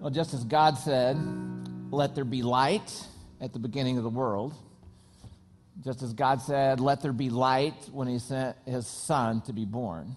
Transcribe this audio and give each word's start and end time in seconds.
Well, 0.00 0.10
just 0.10 0.34
as 0.34 0.44
God 0.44 0.78
said, 0.78 1.16
let 1.90 2.14
there 2.14 2.24
be 2.24 2.42
light 2.42 2.92
at 3.40 3.52
the 3.52 3.58
beginning 3.58 3.96
of 3.96 4.04
the 4.04 4.10
world, 4.10 4.54
just 5.84 6.02
as 6.02 6.12
God 6.12 6.40
said, 6.42 6.80
let 6.80 7.02
there 7.02 7.12
be 7.12 7.30
light 7.30 7.88
when 7.92 8.06
he 8.08 8.18
sent 8.18 8.56
his 8.66 8.86
son 8.86 9.40
to 9.42 9.52
be 9.52 9.64
born, 9.64 10.16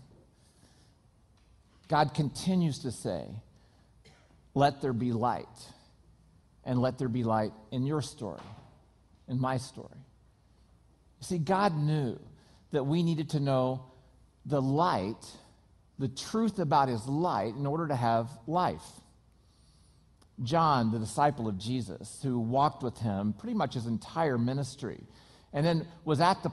God 1.87 2.13
continues 2.13 2.79
to 2.79 2.91
say, 2.91 3.25
let 4.53 4.81
there 4.81 4.93
be 4.93 5.11
light. 5.11 5.47
And 6.65 6.81
let 6.81 6.99
there 6.99 7.09
be 7.09 7.23
light 7.23 7.53
in 7.71 7.87
your 7.87 8.01
story, 8.01 8.41
in 9.27 9.39
my 9.39 9.57
story. 9.57 9.97
See, 11.21 11.39
God 11.39 11.75
knew 11.75 12.19
that 12.71 12.83
we 12.83 13.01
needed 13.01 13.29
to 13.31 13.39
know 13.39 13.85
the 14.45 14.61
light, 14.61 15.25
the 15.97 16.09
truth 16.09 16.59
about 16.59 16.89
his 16.89 17.07
light, 17.07 17.55
in 17.55 17.65
order 17.65 17.87
to 17.87 17.95
have 17.95 18.29
life. 18.45 18.85
John, 20.43 20.91
the 20.91 20.99
disciple 20.99 21.47
of 21.47 21.57
Jesus, 21.57 22.19
who 22.23 22.39
walked 22.39 22.83
with 22.83 22.97
him 22.99 23.33
pretty 23.33 23.55
much 23.55 23.73
his 23.73 23.85
entire 23.85 24.37
ministry, 24.37 25.03
and 25.53 25.65
then 25.65 25.87
was 26.05 26.21
at, 26.21 26.41
the, 26.43 26.51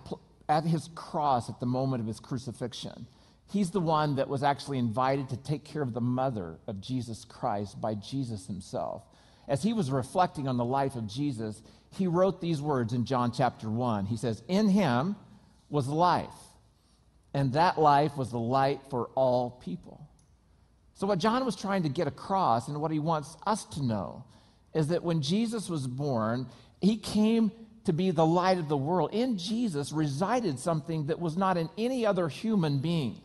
at 0.49 0.65
his 0.65 0.89
cross 0.95 1.49
at 1.49 1.61
the 1.61 1.67
moment 1.67 2.01
of 2.01 2.07
his 2.07 2.21
crucifixion. 2.21 3.07
He's 3.49 3.71
the 3.71 3.81
one 3.81 4.17
that 4.17 4.29
was 4.29 4.43
actually 4.43 4.79
invited 4.79 5.29
to 5.29 5.37
take 5.37 5.65
care 5.65 5.83
of 5.83 5.93
the 5.93 6.01
mother 6.01 6.57
of 6.67 6.81
Jesus 6.81 7.25
Christ 7.25 7.81
by 7.81 7.95
Jesus 7.95 8.47
himself. 8.47 9.05
As 9.47 9.63
he 9.63 9.73
was 9.73 9.91
reflecting 9.91 10.49
on 10.49 10.57
the 10.57 10.65
life 10.65 10.97
of 10.97 11.07
Jesus, 11.07 11.63
he 11.97 12.09
wrote 12.09 12.41
these 12.41 12.61
words 12.61 12.93
in 12.93 13.05
John 13.05 13.31
chapter 13.31 13.71
1. 13.71 14.07
He 14.07 14.17
says, 14.17 14.43
In 14.49 14.69
him 14.69 15.15
was 15.69 15.87
life, 15.87 16.29
and 17.33 17.53
that 17.53 17.79
life 17.79 18.17
was 18.17 18.31
the 18.31 18.39
light 18.39 18.81
for 18.91 19.11
all 19.15 19.51
people. 19.51 20.06
So, 20.97 21.07
what 21.07 21.19
John 21.19 21.45
was 21.45 21.55
trying 21.55 21.83
to 21.83 21.91
get 21.91 22.09
across 22.09 22.69
and 22.69 22.81
what 22.81 22.91
he 22.91 22.99
wants 22.99 23.37
us 23.47 23.67
to 23.67 23.85
know 23.85 24.25
is 24.75 24.89
that 24.89 25.03
when 25.03 25.21
Jesus 25.21 25.69
was 25.69 25.87
born, 25.87 26.47
he 26.81 26.97
came 26.97 27.53
to 27.85 27.93
be 27.93 28.11
the 28.11 28.25
light 28.25 28.59
of 28.59 28.69
the 28.69 28.79
world. 28.79 29.11
In 29.13 29.37
Jesus 29.37 29.93
resided 29.93 30.59
something 30.59 31.07
that 31.07 31.21
was 31.21 31.37
not 31.37 31.59
in 31.59 31.69
any 31.77 32.07
other 32.07 32.29
human 32.29 32.79
being. 32.79 33.21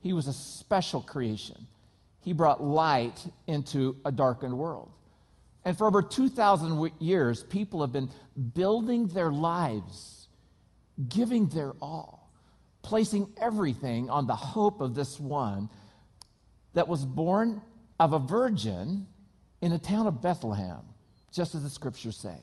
He 0.00 0.14
was 0.14 0.26
a 0.26 0.32
special 0.32 1.02
creation. 1.02 1.66
He 2.22 2.32
brought 2.32 2.62
light 2.62 3.22
into 3.46 3.96
a 4.06 4.10
darkened 4.10 4.56
world. 4.56 4.90
And 5.62 5.76
for 5.76 5.86
over 5.86 6.00
2,000 6.00 6.90
years, 7.00 7.42
people 7.44 7.82
have 7.82 7.92
been 7.92 8.10
building 8.54 9.08
their 9.08 9.30
lives, 9.30 10.28
giving 11.06 11.48
their 11.48 11.72
all, 11.82 12.30
placing 12.82 13.28
everything 13.38 14.08
on 14.08 14.26
the 14.26 14.36
hope 14.36 14.80
of 14.80 14.94
this 14.94 15.20
one 15.20 15.68
that 16.74 16.88
was 16.88 17.04
born 17.04 17.62
of 17.98 18.12
a 18.12 18.18
virgin 18.18 19.06
in 19.60 19.70
the 19.70 19.78
town 19.78 20.06
of 20.06 20.20
Bethlehem, 20.20 20.80
just 21.32 21.54
as 21.54 21.62
the 21.62 21.70
scriptures 21.70 22.16
say. 22.16 22.36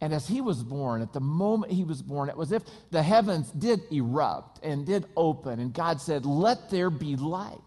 And 0.00 0.12
as 0.12 0.28
he 0.28 0.40
was 0.40 0.62
born, 0.62 1.02
at 1.02 1.12
the 1.12 1.20
moment 1.20 1.72
he 1.72 1.84
was 1.84 2.02
born, 2.02 2.28
it 2.28 2.36
was 2.36 2.52
as 2.52 2.62
if 2.62 2.68
the 2.90 3.02
heavens 3.02 3.50
did 3.50 3.80
erupt 3.90 4.62
and 4.62 4.84
did 4.84 5.06
open, 5.16 5.58
and 5.58 5.72
God 5.72 6.00
said, 6.00 6.26
Let 6.26 6.70
there 6.70 6.90
be 6.90 7.16
light. 7.16 7.58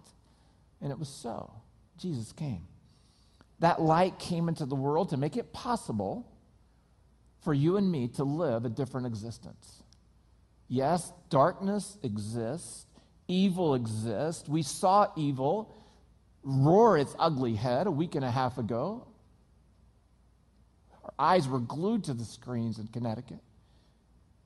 And 0.82 0.92
it 0.92 1.00
was 1.00 1.10
so. 1.10 1.52
Jesus 1.98 2.32
came. 2.32 2.66
That 3.60 3.82
light 3.82 4.20
came 4.20 4.48
into 4.48 4.66
the 4.66 4.76
world 4.76 5.10
to 5.10 5.18
make 5.18 5.36
it 5.36 5.52
possible 5.52 6.26
for 7.44 7.54
you 7.54 7.78
and 7.78 7.92
me 7.92 8.08
to 8.10 8.24
live 8.24 8.64
a 8.64 8.70
different 8.70 9.08
existence. 9.08 9.84
Yes, 10.68 11.12
darkness 11.30 11.98
exists, 12.04 12.86
evil 13.30 13.76
exists. 13.76 14.50
We 14.50 14.64
saw 14.64 15.08
evil 15.16 15.74
roar 16.44 16.98
its 16.98 17.16
ugly 17.18 17.56
head 17.56 17.88
a 17.88 17.92
week 17.92 18.16
and 18.16 18.26
a 18.26 18.32
half 18.32 18.58
ago. 18.58 19.08
Our 21.04 21.14
eyes 21.18 21.48
were 21.48 21.60
glued 21.60 22.04
to 22.06 22.14
the 22.14 22.26
screens 22.26 22.80
in 22.80 22.88
Connecticut. 22.88 23.40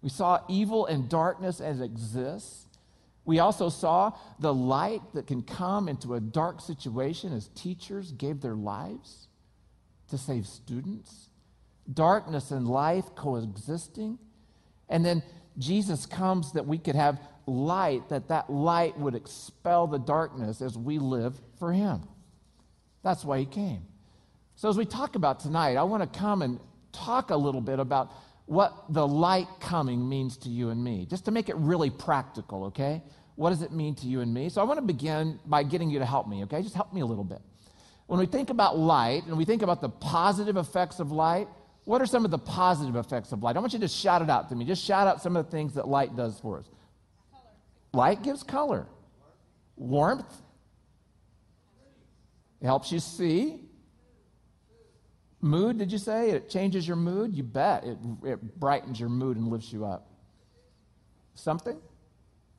We 0.03 0.09
saw 0.09 0.41
evil 0.49 0.85
and 0.85 1.09
darkness 1.09 1.61
as 1.61 1.79
it 1.79 1.85
exists. 1.85 2.67
We 3.25 3.39
also 3.39 3.69
saw 3.69 4.11
the 4.39 4.53
light 4.53 5.01
that 5.13 5.27
can 5.27 5.43
come 5.43 5.87
into 5.87 6.15
a 6.15 6.19
dark 6.19 6.59
situation 6.59 7.31
as 7.31 7.47
teachers 7.55 8.11
gave 8.11 8.41
their 8.41 8.55
lives 8.55 9.27
to 10.09 10.17
save 10.17 10.45
students. 10.45 11.29
Darkness 11.91 12.51
and 12.51 12.67
life 12.67 13.05
coexisting. 13.15 14.19
And 14.89 15.05
then 15.05 15.23
Jesus 15.57 16.05
comes 16.05 16.53
that 16.53 16.65
we 16.65 16.77
could 16.77 16.95
have 16.95 17.19
light, 17.45 18.09
that 18.09 18.29
that 18.29 18.49
light 18.49 18.97
would 18.97 19.15
expel 19.15 19.87
the 19.87 19.99
darkness 19.99 20.61
as 20.61 20.77
we 20.77 20.99
live 20.99 21.39
for 21.59 21.71
him. 21.71 22.01
That's 23.03 23.23
why 23.23 23.39
he 23.39 23.45
came. 23.45 23.85
So, 24.55 24.69
as 24.69 24.77
we 24.77 24.85
talk 24.85 25.15
about 25.15 25.39
tonight, 25.39 25.75
I 25.75 25.83
want 25.83 26.03
to 26.11 26.19
come 26.19 26.41
and 26.41 26.59
talk 26.91 27.31
a 27.31 27.35
little 27.35 27.61
bit 27.61 27.79
about 27.79 28.11
what 28.45 28.73
the 28.89 29.05
light 29.05 29.47
coming 29.59 30.07
means 30.07 30.37
to 30.37 30.49
you 30.49 30.69
and 30.69 30.83
me, 30.83 31.05
just 31.09 31.25
to 31.25 31.31
make 31.31 31.49
it 31.49 31.55
really 31.57 31.89
practical, 31.89 32.65
okay? 32.65 33.01
What 33.35 33.49
does 33.49 33.61
it 33.61 33.71
mean 33.71 33.95
to 33.95 34.05
you 34.05 34.21
and 34.21 34.33
me? 34.33 34.49
So, 34.49 34.61
I 34.61 34.63
want 34.63 34.77
to 34.77 34.85
begin 34.85 35.39
by 35.45 35.63
getting 35.63 35.89
you 35.89 35.99
to 35.99 36.05
help 36.05 36.27
me, 36.27 36.43
okay? 36.43 36.61
Just 36.61 36.75
help 36.75 36.93
me 36.93 37.01
a 37.01 37.05
little 37.05 37.23
bit. 37.23 37.41
When 38.07 38.19
we 38.19 38.25
think 38.25 38.49
about 38.49 38.77
light 38.77 39.25
and 39.25 39.37
we 39.37 39.45
think 39.45 39.61
about 39.61 39.81
the 39.81 39.89
positive 39.89 40.57
effects 40.57 40.99
of 40.99 41.11
light, 41.11 41.47
what 41.85 42.01
are 42.01 42.05
some 42.05 42.25
of 42.25 42.31
the 42.31 42.37
positive 42.37 42.95
effects 42.95 43.31
of 43.31 43.43
light? 43.43 43.57
I 43.57 43.59
want 43.59 43.73
you 43.73 43.79
to 43.79 43.87
shout 43.87 44.21
it 44.21 44.29
out 44.29 44.49
to 44.49 44.55
me. 44.55 44.65
Just 44.65 44.83
shout 44.83 45.07
out 45.07 45.21
some 45.21 45.35
of 45.35 45.45
the 45.45 45.51
things 45.51 45.73
that 45.73 45.87
light 45.87 46.15
does 46.15 46.39
for 46.39 46.59
us. 46.59 46.65
Light 47.93 48.23
gives 48.23 48.41
color, 48.41 48.87
warmth, 49.75 50.25
it 52.63 52.65
helps 52.65 52.93
you 52.93 52.99
see. 52.99 53.59
Mood, 55.41 55.77
did 55.77 55.91
you 55.91 55.97
say? 55.97 56.29
It 56.29 56.49
changes 56.49 56.87
your 56.87 56.95
mood? 56.95 57.35
You 57.35 57.43
bet. 57.43 57.83
It, 57.83 57.97
it 58.23 58.59
brightens 58.59 58.97
your 58.97 59.09
mood 59.09 59.35
and 59.35 59.49
lifts 59.49 59.73
you 59.73 59.83
up. 59.83 60.07
Something? 61.35 61.77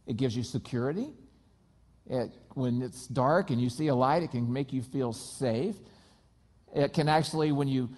It 0.06 0.18
gives 0.18 0.36
you 0.36 0.42
security. 0.42 1.14
It, 2.10 2.30
when 2.52 2.82
it's 2.82 3.06
dark 3.06 3.48
and 3.48 3.58
you 3.58 3.70
see 3.70 3.86
a 3.86 3.94
light, 3.94 4.22
it 4.22 4.30
can 4.30 4.52
make 4.52 4.74
you 4.74 4.82
feel 4.82 5.14
safe. 5.14 5.76
It 6.74 6.92
can 6.92 7.08
actually, 7.08 7.50
when 7.52 7.66
you 7.66 7.88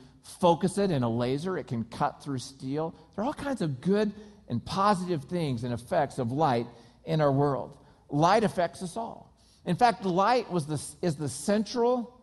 focus 0.41 0.78
it 0.78 0.91
in 0.91 1.03
a 1.03 1.09
laser, 1.09 1.56
it 1.56 1.66
can 1.66 1.84
cut 1.84 2.22
through 2.22 2.38
steel. 2.38 2.94
There 3.14 3.25
are 3.25 3.26
all 3.26 3.34
kinds 3.34 3.62
of 3.62 3.81
good 3.81 4.12
and 4.48 4.64
positive 4.64 5.25
things 5.25 5.64
and 5.64 5.72
effects 5.72 6.19
of 6.19 6.32
light 6.32 6.66
in 7.04 7.20
our 7.20 7.32
world. 7.32 7.76
Light 8.09 8.44
affects 8.44 8.82
us 8.82 8.97
all. 8.97 9.32
In 9.65 9.76
fact, 9.76 10.04
light 10.04 10.50
was 10.50 10.66
the, 10.66 10.81
is 11.06 11.16
the 11.16 11.28
central 11.28 12.20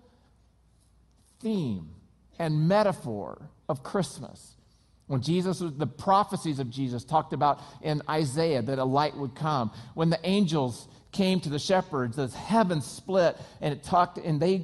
theme 1.41 1.89
and 2.39 2.67
metaphor 2.67 3.49
of 3.67 3.83
Christmas. 3.83 4.55
When 5.07 5.21
Jesus, 5.21 5.59
the 5.59 5.87
prophecies 5.87 6.59
of 6.59 6.69
Jesus 6.69 7.03
talked 7.03 7.33
about 7.33 7.61
in 7.81 8.01
Isaiah 8.09 8.61
that 8.61 8.79
a 8.79 8.85
light 8.85 9.15
would 9.17 9.35
come. 9.35 9.71
When 9.93 10.09
the 10.09 10.19
angels 10.23 10.87
came 11.11 11.41
to 11.41 11.49
the 11.49 11.59
shepherds, 11.59 12.15
the 12.15 12.29
heaven 12.29 12.81
split 12.81 13.37
and 13.61 13.73
it 13.73 13.83
talked, 13.83 14.17
and 14.17 14.41
they 14.41 14.63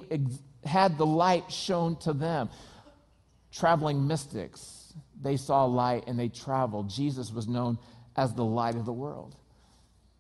had 0.63 0.97
the 0.97 1.05
light 1.05 1.51
shown 1.51 1.97
to 1.97 2.13
them. 2.13 2.49
Traveling 3.51 4.07
mystics, 4.07 4.93
they 5.21 5.37
saw 5.37 5.65
light 5.65 6.05
and 6.07 6.19
they 6.19 6.29
traveled. 6.29 6.89
Jesus 6.89 7.31
was 7.31 7.47
known 7.47 7.77
as 8.15 8.33
the 8.33 8.45
light 8.45 8.75
of 8.75 8.85
the 8.85 8.93
world. 8.93 9.35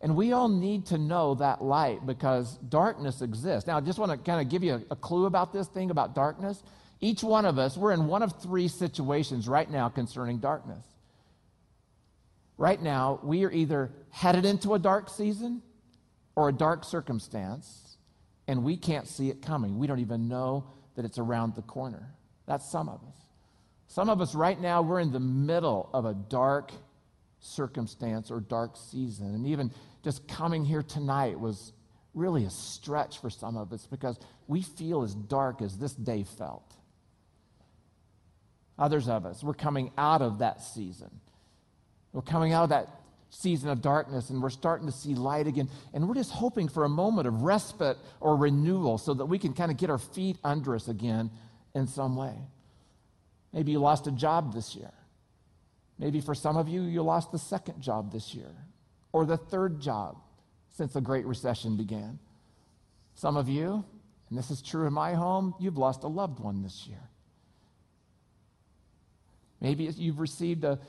And 0.01 0.15
we 0.15 0.31
all 0.31 0.47
need 0.47 0.87
to 0.87 0.97
know 0.97 1.35
that 1.35 1.61
light 1.61 2.05
because 2.05 2.57
darkness 2.57 3.21
exists. 3.21 3.67
Now, 3.67 3.77
I 3.77 3.81
just 3.81 3.99
want 3.99 4.11
to 4.11 4.17
kind 4.17 4.39
of 4.39 4.49
give 4.49 4.63
you 4.63 4.75
a, 4.75 4.93
a, 4.93 4.95
clue 4.95 5.25
about 5.25 5.51
this 5.51 5.67
thing 5.67 5.91
about 5.91 6.15
darkness. 6.15 6.63
Each 7.01 7.21
one 7.21 7.45
of 7.45 7.59
us, 7.59 7.75
we're 7.75 7.91
in 7.91 8.07
one 8.07 8.23
of 8.23 8.41
three 8.41 8.69
situations 8.69 9.47
right 9.47 9.69
now 9.69 9.89
concerning 9.89 10.37
darkness. 10.39 10.85
Right 12.57 12.81
now, 12.81 13.19
we 13.23 13.43
are 13.43 13.51
either 13.51 13.91
headed 14.09 14.45
into 14.45 14.73
a 14.73 14.79
dark 14.79 15.09
season 15.09 15.61
or 16.35 16.47
a 16.47 16.53
dark 16.53 16.85
circumstance, 16.85 17.97
and 18.47 18.63
we 18.63 18.77
can't 18.77 19.07
see 19.07 19.29
it 19.29 19.41
coming. 19.41 19.77
We 19.77 19.87
don't 19.87 19.99
even 19.99 20.29
know 20.29 20.65
that 20.95 21.03
it's 21.03 21.17
around 21.17 21.55
the 21.55 21.61
corner. 21.61 22.15
That's 22.49 22.67
some 22.67 22.89
of 22.89 22.95
us. 23.07 23.15
Some 23.85 24.09
of 24.09 24.21
us 24.21 24.33
right 24.33 24.59
now, 24.59 24.81
we're 24.81 25.01
in 25.01 25.11
the 25.11 25.19
middle 25.19 25.87
of 25.93 26.05
a 26.05 26.15
dark 26.15 26.71
circumstance 27.39 28.31
or 28.31 28.39
dark 28.39 28.75
season. 28.75 29.35
And 29.35 29.45
even 29.45 29.71
just 30.03 30.27
coming 30.27 30.65
here 30.65 30.81
tonight 30.81 31.39
was 31.39 31.73
really 32.15 32.45
a 32.45 32.49
stretch 32.49 33.19
for 33.19 33.29
some 33.29 33.55
of 33.55 33.71
us 33.71 33.85
because 33.85 34.19
we 34.47 34.63
feel 34.63 35.03
as 35.03 35.13
dark 35.13 35.61
as 35.61 35.77
this 35.77 35.93
day 35.93 36.23
felt. 36.23 36.73
Others 38.79 39.07
of 39.09 39.27
us, 39.27 39.43
we're 39.43 39.53
coming 39.53 39.91
out 39.95 40.23
of 40.23 40.39
that 40.39 40.63
season. 40.63 41.11
We're 42.13 42.23
coming 42.23 42.51
out 42.51 42.63
of 42.63 42.69
that 42.69 42.87
season 43.29 43.69
of 43.69 43.83
darkness 43.83 44.31
and 44.31 44.41
we're 44.41 44.49
starting 44.49 44.87
to 44.87 44.91
see 44.91 45.13
light 45.13 45.45
again. 45.45 45.69
And 45.93 46.07
we're 46.07 46.15
just 46.15 46.31
hoping 46.31 46.67
for 46.67 46.83
a 46.83 46.89
moment 46.89 47.27
of 47.27 47.43
respite 47.43 47.97
or 48.19 48.35
renewal 48.35 48.97
so 48.97 49.13
that 49.13 49.25
we 49.27 49.37
can 49.37 49.53
kind 49.53 49.69
of 49.69 49.77
get 49.77 49.91
our 49.91 49.99
feet 49.99 50.37
under 50.43 50.73
us 50.73 50.87
again 50.87 51.29
in 51.75 51.87
some 51.87 52.15
way. 52.15 52.35
Maybe 53.53 53.71
you 53.71 53.79
lost 53.79 54.07
a 54.07 54.11
job 54.11 54.53
this 54.53 54.75
year. 54.75 54.91
Maybe 55.97 56.21
for 56.21 56.35
some 56.35 56.57
of 56.57 56.69
you, 56.69 56.81
you 56.81 57.01
lost 57.01 57.31
the 57.31 57.39
second 57.39 57.81
job 57.81 58.11
this 58.11 58.33
year 58.33 58.51
or 59.11 59.25
the 59.25 59.37
third 59.37 59.81
job 59.81 60.17
since 60.69 60.93
the 60.93 61.01
Great 61.01 61.25
Recession 61.25 61.75
began. 61.75 62.19
Some 63.15 63.35
of 63.35 63.49
you 63.49 63.83
And 64.29 64.37
this 64.37 64.51
is 64.51 64.61
true 64.61 64.85
in 64.85 64.93
my 64.93 65.13
home. 65.13 65.55
You've 65.59 65.77
lost 65.77 66.03
a 66.03 66.07
loved 66.07 66.39
one 66.39 66.61
this 66.61 66.85
year. 66.87 67.09
Maybe 69.59 69.85
you've 69.85 70.19
received 70.19 70.63
a 70.63 70.79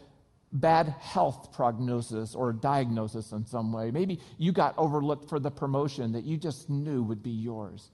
bad 0.52 0.88
health 0.88 1.52
prognosis 1.52 2.34
or 2.34 2.50
a 2.50 2.54
diagnosis 2.54 3.32
in 3.32 3.46
some 3.46 3.72
way. 3.72 3.90
Maybe 3.90 4.20
you 4.36 4.52
got 4.52 4.74
overlooked 4.76 5.28
for 5.28 5.40
the 5.40 5.50
promotion 5.50 6.12
that 6.12 6.24
you 6.24 6.36
just 6.36 6.68
knew 6.68 7.02
would 7.02 7.22
be 7.22 7.30
yours. 7.30 7.90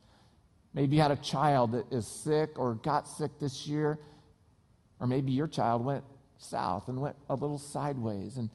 Maybe 0.76 0.96
you 0.96 1.02
had 1.02 1.10
a 1.10 1.16
child 1.16 1.72
that 1.72 1.90
is 1.90 2.06
sick 2.06 2.58
or 2.58 2.74
got 2.74 3.08
sick 3.08 3.32
this 3.40 3.66
year. 3.66 3.98
Or 5.00 5.06
maybe 5.06 5.32
your 5.32 5.48
child 5.48 5.84
went 5.84 6.04
south 6.38 6.88
and 6.88 7.00
went 7.00 7.16
a 7.30 7.34
little 7.34 7.58
sideways 7.58 8.36
and 8.36 8.50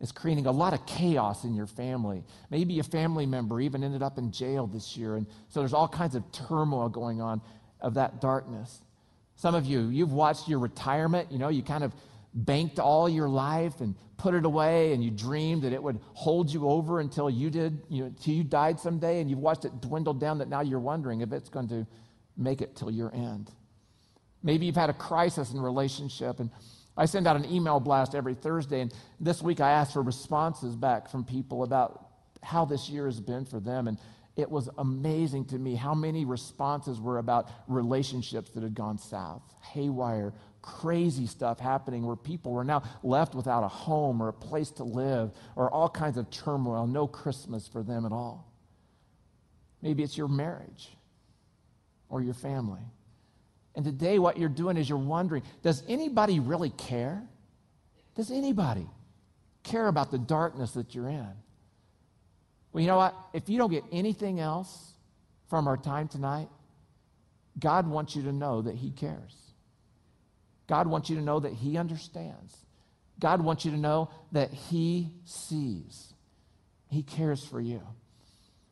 is 0.00 0.10
creating 0.10 0.46
a 0.46 0.50
lot 0.50 0.72
of 0.72 0.84
chaos 0.84 1.44
in 1.44 1.54
your 1.54 1.68
family. 1.68 2.24
Maybe 2.50 2.80
a 2.80 2.82
family 2.82 3.24
member 3.24 3.60
even 3.60 3.84
ended 3.84 4.02
up 4.02 4.18
in 4.18 4.32
jail 4.32 4.66
this 4.66 4.96
year. 4.96 5.14
And 5.14 5.26
so 5.48 5.60
there's 5.60 5.72
all 5.72 5.86
kinds 5.86 6.16
of 6.16 6.24
turmoil 6.32 6.88
going 6.88 7.20
on 7.20 7.40
of 7.80 7.94
that 7.94 8.20
darkness. 8.20 8.82
Some 9.36 9.54
of 9.54 9.64
you, 9.64 9.88
you've 9.88 10.12
watched 10.12 10.48
your 10.48 10.58
retirement. 10.58 11.30
You 11.30 11.38
know, 11.38 11.48
you 11.50 11.62
kind 11.62 11.84
of 11.84 11.92
banked 12.34 12.78
all 12.78 13.08
your 13.08 13.28
life 13.28 13.80
and 13.80 13.94
put 14.16 14.34
it 14.34 14.44
away 14.44 14.92
and 14.92 15.02
you 15.02 15.10
dreamed 15.10 15.62
that 15.62 15.72
it 15.72 15.82
would 15.82 15.98
hold 16.12 16.52
you 16.52 16.68
over 16.68 17.00
until 17.00 17.28
you 17.30 17.50
did, 17.50 17.82
you 17.88 18.00
know, 18.00 18.06
until 18.06 18.34
you 18.34 18.44
died 18.44 18.78
someday 18.78 19.20
and 19.20 19.30
you've 19.30 19.38
watched 19.38 19.64
it 19.64 19.80
dwindle 19.80 20.14
down 20.14 20.38
that 20.38 20.48
now 20.48 20.60
you're 20.60 20.78
wondering 20.78 21.22
if 21.22 21.32
it's 21.32 21.48
going 21.48 21.68
to 21.68 21.86
make 22.36 22.60
it 22.60 22.76
till 22.76 22.90
your 22.90 23.12
end. 23.14 23.50
Maybe 24.42 24.66
you've 24.66 24.76
had 24.76 24.90
a 24.90 24.94
crisis 24.94 25.52
in 25.52 25.60
relationship 25.60 26.40
and 26.40 26.50
I 26.96 27.06
send 27.06 27.26
out 27.26 27.36
an 27.36 27.50
email 27.50 27.80
blast 27.80 28.14
every 28.14 28.34
Thursday, 28.34 28.80
and 28.80 28.92
this 29.18 29.40
week 29.40 29.60
I 29.60 29.70
asked 29.70 29.94
for 29.94 30.02
responses 30.02 30.76
back 30.76 31.08
from 31.08 31.24
people 31.24 31.62
about 31.62 32.08
how 32.42 32.64
this 32.64 32.90
year 32.90 33.06
has 33.06 33.20
been 33.20 33.46
for 33.46 33.60
them. 33.60 33.88
And 33.88 33.98
it 34.36 34.50
was 34.50 34.68
amazing 34.76 35.46
to 35.46 35.58
me 35.58 35.74
how 35.74 35.94
many 35.94 36.24
responses 36.24 37.00
were 37.00 37.18
about 37.18 37.48
relationships 37.68 38.50
that 38.50 38.62
had 38.62 38.74
gone 38.74 38.98
south, 38.98 39.42
haywire, 39.62 40.34
crazy 40.62 41.26
stuff 41.26 41.58
happening 41.58 42.04
where 42.04 42.16
people 42.16 42.52
were 42.52 42.64
now 42.64 42.82
left 43.02 43.34
without 43.34 43.64
a 43.64 43.68
home 43.68 44.22
or 44.22 44.28
a 44.28 44.32
place 44.32 44.70
to 44.72 44.84
live 44.84 45.32
or 45.56 45.70
all 45.70 45.88
kinds 45.88 46.16
of 46.16 46.30
turmoil, 46.30 46.86
no 46.86 47.06
Christmas 47.06 47.66
for 47.66 47.82
them 47.82 48.04
at 48.04 48.12
all. 48.12 48.52
Maybe 49.82 50.02
it's 50.02 50.16
your 50.16 50.28
marriage 50.28 50.90
or 52.08 52.20
your 52.22 52.34
family. 52.34 52.82
And 53.74 53.84
today, 53.84 54.18
what 54.18 54.36
you're 54.36 54.48
doing 54.48 54.76
is 54.76 54.88
you're 54.88 54.98
wondering 54.98 55.42
does 55.62 55.82
anybody 55.88 56.40
really 56.40 56.70
care? 56.70 57.22
Does 58.16 58.30
anybody 58.30 58.86
care 59.62 59.86
about 59.86 60.10
the 60.10 60.18
darkness 60.18 60.72
that 60.72 60.94
you're 60.94 61.08
in? 61.08 61.32
Well, 62.72 62.80
you 62.80 62.86
know 62.86 62.96
what? 62.96 63.14
If 63.32 63.48
you 63.48 63.58
don't 63.58 63.70
get 63.70 63.84
anything 63.92 64.40
else 64.40 64.94
from 65.48 65.66
our 65.66 65.76
time 65.76 66.08
tonight, 66.08 66.48
God 67.58 67.86
wants 67.88 68.14
you 68.14 68.22
to 68.24 68.32
know 68.32 68.62
that 68.62 68.74
He 68.74 68.90
cares. 68.90 69.49
God 70.70 70.86
wants 70.86 71.10
you 71.10 71.16
to 71.16 71.22
know 71.22 71.40
that 71.40 71.52
He 71.52 71.76
understands. 71.76 72.56
God 73.18 73.40
wants 73.40 73.64
you 73.64 73.72
to 73.72 73.76
know 73.76 74.08
that 74.30 74.52
He 74.52 75.10
sees. 75.24 76.14
He 76.88 77.02
cares 77.02 77.44
for 77.44 77.60
you. 77.60 77.82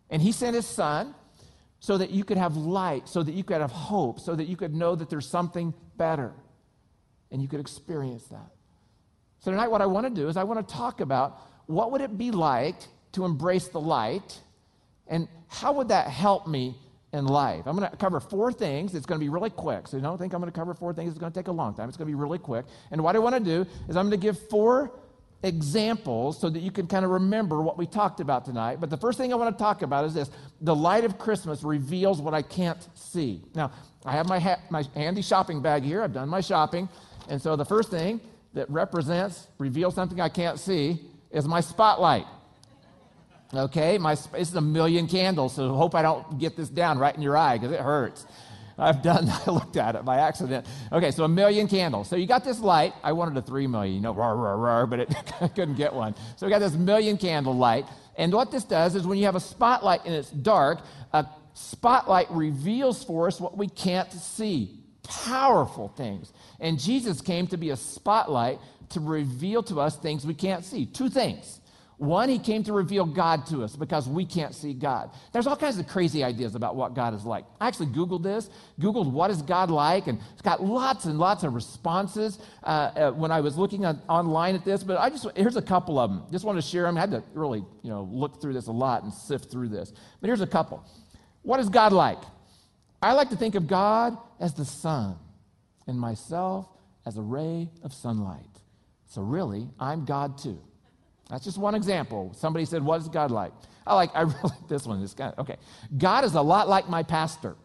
And 0.08 0.22
He 0.22 0.30
sent 0.30 0.54
His 0.54 0.64
Son 0.64 1.12
so 1.80 1.98
that 1.98 2.10
you 2.10 2.22
could 2.22 2.38
have 2.38 2.56
light, 2.56 3.08
so 3.08 3.24
that 3.24 3.32
you 3.32 3.42
could 3.42 3.60
have 3.60 3.72
hope, 3.72 4.20
so 4.20 4.36
that 4.36 4.44
you 4.44 4.56
could 4.56 4.76
know 4.76 4.94
that 4.94 5.10
there's 5.10 5.28
something 5.28 5.74
better 5.96 6.32
and 7.32 7.42
you 7.42 7.48
could 7.48 7.58
experience 7.58 8.24
that. 8.28 8.52
So 9.40 9.50
tonight 9.50 9.68
what 9.68 9.82
I 9.82 9.86
want 9.86 10.06
to 10.06 10.14
do 10.22 10.28
is 10.28 10.36
I 10.36 10.44
want 10.44 10.66
to 10.66 10.74
talk 10.74 11.00
about 11.00 11.40
what 11.66 11.90
would 11.90 12.00
it 12.00 12.16
be 12.16 12.30
like 12.30 12.76
to 13.12 13.24
embrace 13.24 13.66
the 13.68 13.80
light 13.80 14.38
and 15.08 15.26
how 15.48 15.72
would 15.72 15.88
that 15.88 16.06
help 16.06 16.46
me 16.46 16.76
in 17.12 17.26
life? 17.26 17.62
I'm 17.66 17.76
going 17.76 17.90
to 17.90 17.96
cover 17.96 18.20
four 18.20 18.52
things. 18.52 18.94
It's 18.94 19.06
going 19.06 19.18
to 19.18 19.24
be 19.24 19.28
really 19.28 19.50
quick. 19.50 19.88
So 19.88 19.98
don't 19.98 20.18
think 20.18 20.34
I'm 20.34 20.40
going 20.40 20.52
to 20.52 20.58
cover 20.58 20.74
four 20.74 20.92
things. 20.92 21.10
It's 21.10 21.18
going 21.18 21.32
to 21.32 21.38
take 21.38 21.48
a 21.48 21.52
long 21.52 21.74
time. 21.74 21.88
It's 21.88 21.96
going 21.96 22.06
to 22.06 22.10
be 22.10 22.20
really 22.20 22.38
quick. 22.38 22.66
And 22.90 23.02
what 23.02 23.16
I 23.16 23.18
want 23.18 23.34
to 23.34 23.40
do 23.40 23.68
is 23.88 23.96
I'm 23.96 24.08
going 24.08 24.20
to 24.20 24.26
give 24.26 24.38
four 24.48 24.92
examples 25.42 26.40
so 26.40 26.50
that 26.50 26.60
you 26.60 26.70
can 26.70 26.86
kind 26.86 27.04
of 27.04 27.12
remember 27.12 27.62
what 27.62 27.78
we 27.78 27.86
talked 27.86 28.20
about 28.20 28.44
tonight. 28.44 28.80
But 28.80 28.90
the 28.90 28.96
first 28.96 29.18
thing 29.18 29.32
I 29.32 29.36
want 29.36 29.56
to 29.56 29.62
talk 29.62 29.82
about 29.82 30.04
is 30.04 30.14
this 30.14 30.30
the 30.60 30.74
light 30.74 31.04
of 31.04 31.18
Christmas 31.18 31.62
reveals 31.62 32.20
what 32.20 32.34
I 32.34 32.42
can't 32.42 32.88
see. 32.94 33.42
Now, 33.54 33.70
I 34.04 34.12
have 34.12 34.28
my, 34.28 34.38
ha- 34.38 34.60
my 34.70 34.84
handy 34.94 35.22
shopping 35.22 35.60
bag 35.60 35.82
here. 35.82 36.02
I've 36.02 36.12
done 36.12 36.28
my 36.28 36.40
shopping. 36.40 36.88
And 37.28 37.40
so 37.40 37.56
the 37.56 37.64
first 37.64 37.90
thing 37.90 38.20
that 38.54 38.68
represents, 38.70 39.46
reveals 39.58 39.94
something 39.94 40.20
I 40.20 40.28
can't 40.28 40.58
see, 40.58 41.00
is 41.30 41.46
my 41.46 41.60
spotlight. 41.60 42.24
Okay, 43.54 43.96
my, 43.96 44.14
this 44.14 44.50
is 44.50 44.54
a 44.54 44.60
million 44.60 45.06
candles, 45.06 45.54
so 45.54 45.74
hope 45.74 45.94
I 45.94 46.02
don't 46.02 46.38
get 46.38 46.54
this 46.54 46.68
down 46.68 46.98
right 46.98 47.14
in 47.14 47.22
your 47.22 47.36
eye 47.36 47.56
because 47.56 47.72
it 47.72 47.80
hurts. 47.80 48.26
I've 48.76 49.02
done, 49.02 49.28
I 49.46 49.50
looked 49.50 49.76
at 49.76 49.94
it 49.96 50.04
by 50.04 50.18
accident. 50.18 50.66
Okay, 50.92 51.10
so 51.10 51.24
a 51.24 51.28
million 51.28 51.66
candles. 51.66 52.08
So 52.08 52.16
you 52.16 52.26
got 52.26 52.44
this 52.44 52.60
light. 52.60 52.92
I 53.02 53.12
wanted 53.12 53.36
a 53.38 53.42
three 53.42 53.66
million, 53.66 53.94
you 53.94 54.00
know, 54.02 54.12
but 54.14 55.00
it, 55.00 55.14
I 55.40 55.48
couldn't 55.54 55.76
get 55.76 55.94
one. 55.94 56.14
So 56.36 56.46
we 56.46 56.50
got 56.50 56.58
this 56.58 56.74
million 56.74 57.16
candle 57.16 57.56
light. 57.56 57.86
And 58.16 58.32
what 58.32 58.50
this 58.50 58.64
does 58.64 58.94
is 58.94 59.06
when 59.06 59.18
you 59.18 59.24
have 59.24 59.36
a 59.36 59.40
spotlight 59.40 60.04
and 60.04 60.14
it's 60.14 60.30
dark, 60.30 60.80
a 61.12 61.26
spotlight 61.54 62.30
reveals 62.30 63.02
for 63.02 63.28
us 63.28 63.40
what 63.40 63.56
we 63.56 63.68
can't 63.68 64.12
see 64.12 64.78
powerful 65.02 65.88
things. 65.88 66.32
And 66.60 66.78
Jesus 66.78 67.22
came 67.22 67.46
to 67.46 67.56
be 67.56 67.70
a 67.70 67.76
spotlight 67.76 68.58
to 68.90 69.00
reveal 69.00 69.62
to 69.64 69.80
us 69.80 69.96
things 69.96 70.26
we 70.26 70.34
can't 70.34 70.64
see. 70.64 70.84
Two 70.84 71.08
things 71.08 71.60
one, 71.98 72.28
he 72.28 72.38
came 72.38 72.62
to 72.62 72.72
reveal 72.72 73.04
God 73.04 73.46
to 73.46 73.64
us 73.64 73.74
because 73.74 74.08
we 74.08 74.24
can't 74.24 74.54
see 74.54 74.72
God. 74.72 75.10
There's 75.32 75.48
all 75.48 75.56
kinds 75.56 75.80
of 75.80 75.88
crazy 75.88 76.22
ideas 76.22 76.54
about 76.54 76.76
what 76.76 76.94
God 76.94 77.12
is 77.12 77.24
like. 77.24 77.44
I 77.60 77.66
actually 77.66 77.86
Googled 77.86 78.22
this, 78.22 78.48
Googled 78.80 79.10
what 79.10 79.32
is 79.32 79.42
God 79.42 79.68
like, 79.68 80.06
and 80.06 80.20
it's 80.32 80.42
got 80.42 80.62
lots 80.62 81.06
and 81.06 81.18
lots 81.18 81.42
of 81.42 81.54
responses 81.54 82.38
uh, 82.62 82.66
uh, 82.66 83.10
when 83.10 83.32
I 83.32 83.40
was 83.40 83.56
looking 83.56 83.84
on, 83.84 84.00
online 84.08 84.54
at 84.54 84.64
this. 84.64 84.84
But 84.84 84.98
I 84.98 85.10
just, 85.10 85.26
here's 85.36 85.56
a 85.56 85.62
couple 85.62 85.98
of 85.98 86.08
them. 86.08 86.22
Just 86.30 86.44
want 86.44 86.56
to 86.56 86.62
share 86.62 86.84
them. 86.84 86.96
I 86.96 87.00
had 87.00 87.10
to 87.10 87.24
really, 87.34 87.64
you 87.82 87.90
know, 87.90 88.08
look 88.12 88.40
through 88.40 88.52
this 88.52 88.68
a 88.68 88.72
lot 88.72 89.02
and 89.02 89.12
sift 89.12 89.50
through 89.50 89.68
this. 89.68 89.92
But 90.20 90.28
here's 90.28 90.40
a 90.40 90.46
couple. 90.46 90.84
What 91.42 91.58
is 91.58 91.68
God 91.68 91.92
like? 91.92 92.18
I 93.02 93.12
like 93.14 93.30
to 93.30 93.36
think 93.36 93.56
of 93.56 93.66
God 93.66 94.16
as 94.38 94.54
the 94.54 94.64
sun 94.64 95.16
and 95.88 95.98
myself 95.98 96.68
as 97.04 97.16
a 97.16 97.22
ray 97.22 97.70
of 97.82 97.92
sunlight. 97.92 98.44
So 99.06 99.22
really, 99.22 99.66
I'm 99.80 100.04
God 100.04 100.38
too. 100.38 100.60
That's 101.28 101.44
just 101.44 101.58
one 101.58 101.74
example. 101.74 102.32
Somebody 102.36 102.64
said, 102.64 102.82
What 102.82 103.00
is 103.00 103.08
God 103.08 103.30
like? 103.30 103.52
I 103.86 103.94
like, 103.94 104.10
I 104.14 104.20
really, 104.22 104.38
like 104.42 104.68
this 104.68 104.86
one 104.86 105.00
This 105.00 105.14
of, 105.14 105.38
okay. 105.38 105.56
God 105.96 106.24
is 106.24 106.34
a 106.34 106.42
lot 106.42 106.68
like 106.68 106.88
my 106.88 107.02
pastor. 107.02 107.56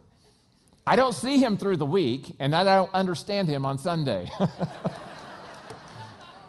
I 0.85 0.95
don't 0.95 1.13
see 1.13 1.37
him 1.37 1.57
through 1.57 1.77
the 1.77 1.85
week, 1.85 2.35
and 2.39 2.53
I 2.53 2.63
don't 2.63 2.93
understand 2.93 3.47
him 3.47 3.65
on 3.65 3.77
Sunday. 3.77 4.29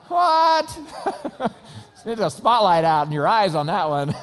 what? 0.09 0.79
Need 2.07 2.19
a 2.19 2.29
spotlight 2.29 2.85
out 2.85 3.07
in 3.07 3.13
your 3.13 3.27
eyes 3.27 3.55
on 3.55 3.67
that 3.67 3.89
one. 3.89 4.15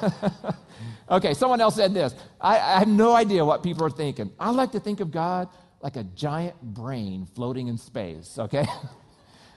okay, 1.10 1.34
someone 1.34 1.60
else 1.60 1.74
said 1.74 1.92
this. 1.92 2.14
I, 2.40 2.58
I 2.58 2.78
have 2.78 2.86
no 2.88 3.12
idea 3.12 3.44
what 3.44 3.64
people 3.64 3.84
are 3.84 3.90
thinking. 3.90 4.30
I 4.38 4.50
like 4.50 4.70
to 4.72 4.80
think 4.80 5.00
of 5.00 5.10
God 5.10 5.48
like 5.80 5.96
a 5.96 6.04
giant 6.04 6.60
brain 6.62 7.26
floating 7.34 7.66
in 7.66 7.76
space, 7.76 8.38
okay? 8.38 8.66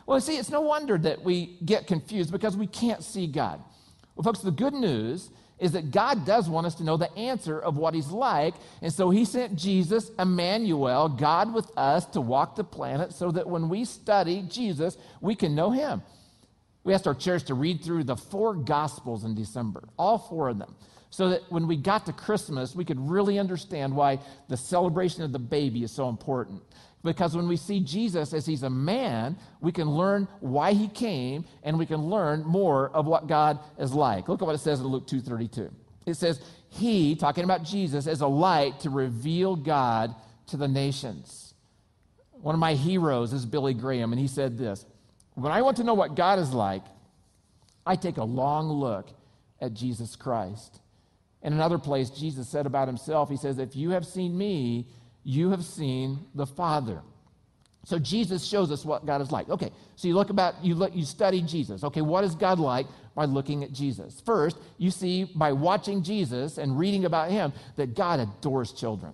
Well, 0.06 0.20
see, 0.22 0.38
it's 0.38 0.50
no 0.50 0.62
wonder 0.62 0.98
that 0.98 1.24
we 1.24 1.58
get 1.66 1.88
confused 1.88 2.32
because 2.32 2.56
we 2.56 2.68
can't 2.68 3.04
see 3.04 3.28
God. 3.28 3.64
Well, 4.16 4.24
folks, 4.24 4.40
the 4.40 4.52
good 4.52 4.74
news 4.74 5.30
is 5.58 5.72
that 5.72 5.92
God 5.92 6.26
does 6.26 6.50
want 6.50 6.68
us 6.68 6.76
to 6.76 6.84
know 6.84 6.98
the 6.98 7.12
answer 7.18 7.60
of 7.60 7.78
what 7.78 7.94
He's 7.94 8.10
like. 8.10 8.56
And 8.82 8.92
so 8.92 9.10
He 9.10 9.26
sent 9.26 9.56
Jesus, 9.56 10.12
Emmanuel, 10.20 11.10
God 11.10 11.54
with 11.54 11.72
us, 11.78 12.06
to 12.08 12.22
walk 12.22 12.56
the 12.56 12.64
planet 12.64 13.14
so 13.14 13.32
that 13.32 13.48
when 13.48 13.70
we 13.70 13.86
study 13.86 14.44
Jesus, 14.50 14.98
we 15.22 15.34
can 15.34 15.56
know 15.56 15.72
Him. 15.72 16.02
We 16.84 16.94
asked 16.94 17.08
our 17.08 17.16
church 17.16 17.46
to 17.46 17.56
read 17.56 17.84
through 17.84 18.04
the 18.04 18.16
four 18.16 18.54
Gospels 18.54 19.24
in 19.24 19.34
December, 19.34 19.88
all 19.98 20.20
four 20.20 20.50
of 20.50 20.60
them, 20.60 20.76
so 21.10 21.30
that 21.30 21.42
when 21.50 21.68
we 21.68 21.78
got 21.78 22.06
to 22.06 22.14
Christmas, 22.14 22.76
we 22.76 22.86
could 22.86 23.00
really 23.00 23.40
understand 23.40 23.96
why 23.96 24.20
the 24.50 24.58
celebration 24.58 25.24
of 25.24 25.32
the 25.32 25.40
baby 25.40 25.84
is 25.84 25.92
so 25.92 26.10
important. 26.10 26.62
Because 27.06 27.36
when 27.36 27.48
we 27.48 27.56
see 27.56 27.80
Jesus 27.80 28.34
as 28.34 28.48
he's 28.48 28.64
a 28.64 28.70
man, 28.70 29.38
we 29.62 29.72
can 29.72 29.90
learn 29.92 30.28
why 30.40 30.74
he 30.74 30.88
came 30.88 31.46
and 31.64 31.78
we 31.78 31.86
can 31.86 32.10
learn 32.10 32.44
more 32.44 32.90
of 32.90 33.06
what 33.06 33.28
God 33.28 33.60
is 33.78 33.94
like. 33.94 34.28
Look 34.28 34.42
at 34.42 34.46
what 34.46 34.56
it 34.56 34.60
says 34.60 34.82
in 34.82 34.88
Luke 34.88 35.06
2:32. 35.06 35.72
It 36.08 36.16
says, 36.16 36.42
"He, 36.70 37.16
talking 37.16 37.44
about 37.44 37.64
Jesus, 37.64 38.08
as 38.08 38.22
a 38.22 38.28
light 38.28 38.80
to 38.82 38.90
reveal 38.90 39.56
God 39.56 40.16
to 40.48 40.58
the 40.58 40.68
nations." 40.68 41.54
One 42.42 42.56
of 42.56 42.60
my 42.60 42.74
heroes 42.74 43.34
is 43.34 43.46
Billy 43.46 43.76
Graham, 43.76 44.12
and 44.12 44.20
he 44.20 44.28
said 44.28 44.58
this 44.58 44.86
When 45.36 45.52
I 45.52 45.62
want 45.62 45.78
to 45.78 45.84
know 45.84 45.94
what 45.94 46.16
God 46.16 46.40
is 46.40 46.54
like, 46.54 46.84
I 47.86 47.96
take 47.96 48.18
a 48.18 48.24
long 48.24 48.68
look 48.68 49.10
at 49.62 49.74
Jesus 49.74 50.16
Christ. 50.16 50.82
In 51.44 51.54
another 51.54 51.78
place, 51.78 52.10
Jesus 52.10 52.48
said 52.48 52.66
about 52.66 52.88
himself, 52.88 53.30
He 53.30 53.38
says, 53.38 53.60
If 53.60 53.76
you 53.76 53.92
have 53.92 54.08
seen 54.08 54.36
me, 54.36 54.88
you 55.26 55.52
have 55.52 55.66
seen 55.66 56.20
the 56.36 56.48
Father. 56.48 57.02
So 57.86 58.00
Jesus 58.00 58.46
shows 58.46 58.72
us 58.72 58.86
what 58.86 59.06
God 59.08 59.22
is 59.22 59.32
like. 59.32 59.50
Okay, 59.50 59.72
so 59.98 60.08
you 60.10 60.16
look 60.16 60.32
about 60.32 60.64
you 60.64 60.76
look 60.76 60.96
you 60.96 61.06
study 61.06 61.42
Jesus. 61.44 61.84
Okay, 61.84 62.02
what 62.02 62.24
is 62.26 62.36
God 62.36 62.60
like 62.60 62.88
by 63.16 63.26
looking 63.26 63.64
at 63.66 63.74
Jesus? 63.74 64.22
First, 64.26 64.58
you 64.80 64.92
see 64.92 65.26
by 65.26 65.54
watching 65.54 66.04
Jesus 66.04 66.60
and 66.60 66.80
reading 66.80 67.06
about 67.06 67.32
him 67.32 67.54
that 67.78 67.96
God 67.96 68.22
adores 68.22 68.74
children. 68.74 69.14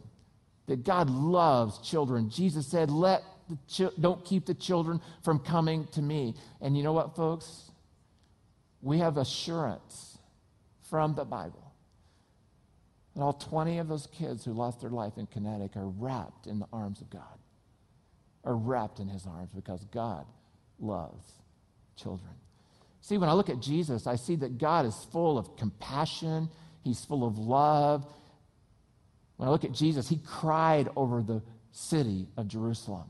that 0.67 0.85
God 0.85 1.09
loves 1.09 1.79
children. 1.79 2.29
Jesus 2.29 2.67
said, 2.67 2.91
Let 2.91 3.23
the 3.49 3.57
chi- 3.77 3.95
don't 3.99 4.23
keep 4.25 4.45
the 4.47 4.55
children 4.55 5.01
from 5.23 5.39
coming 5.39 5.87
to 5.93 6.01
me. 6.01 6.35
And 6.61 6.77
you 6.77 6.83
know 6.83 6.93
what, 6.93 7.15
folks? 7.15 7.71
We 8.81 8.99
have 8.99 9.17
assurance 9.17 10.17
from 10.89 11.15
the 11.15 11.25
Bible 11.25 11.60
that 13.15 13.21
all 13.21 13.33
20 13.33 13.77
of 13.79 13.87
those 13.87 14.07
kids 14.07 14.45
who 14.45 14.53
lost 14.53 14.81
their 14.81 14.89
life 14.89 15.17
in 15.17 15.27
Connecticut 15.27 15.77
are 15.77 15.87
wrapped 15.87 16.47
in 16.47 16.59
the 16.59 16.67
arms 16.71 17.01
of 17.01 17.09
God, 17.09 17.39
are 18.43 18.55
wrapped 18.55 18.99
in 18.99 19.07
his 19.07 19.25
arms 19.25 19.49
because 19.53 19.83
God 19.85 20.25
loves 20.79 21.25
children. 21.95 22.31
See, 23.01 23.17
when 23.17 23.29
I 23.29 23.33
look 23.33 23.49
at 23.49 23.59
Jesus, 23.59 24.07
I 24.07 24.15
see 24.15 24.35
that 24.37 24.57
God 24.57 24.85
is 24.85 24.95
full 25.11 25.37
of 25.37 25.57
compassion, 25.57 26.49
he's 26.83 27.03
full 27.03 27.25
of 27.25 27.37
love. 27.37 28.05
When 29.37 29.49
I 29.49 29.51
look 29.51 29.63
at 29.63 29.71
Jesus, 29.71 30.07
he 30.07 30.19
cried 30.25 30.87
over 30.95 31.21
the 31.21 31.41
city 31.71 32.27
of 32.37 32.47
Jerusalem 32.47 33.07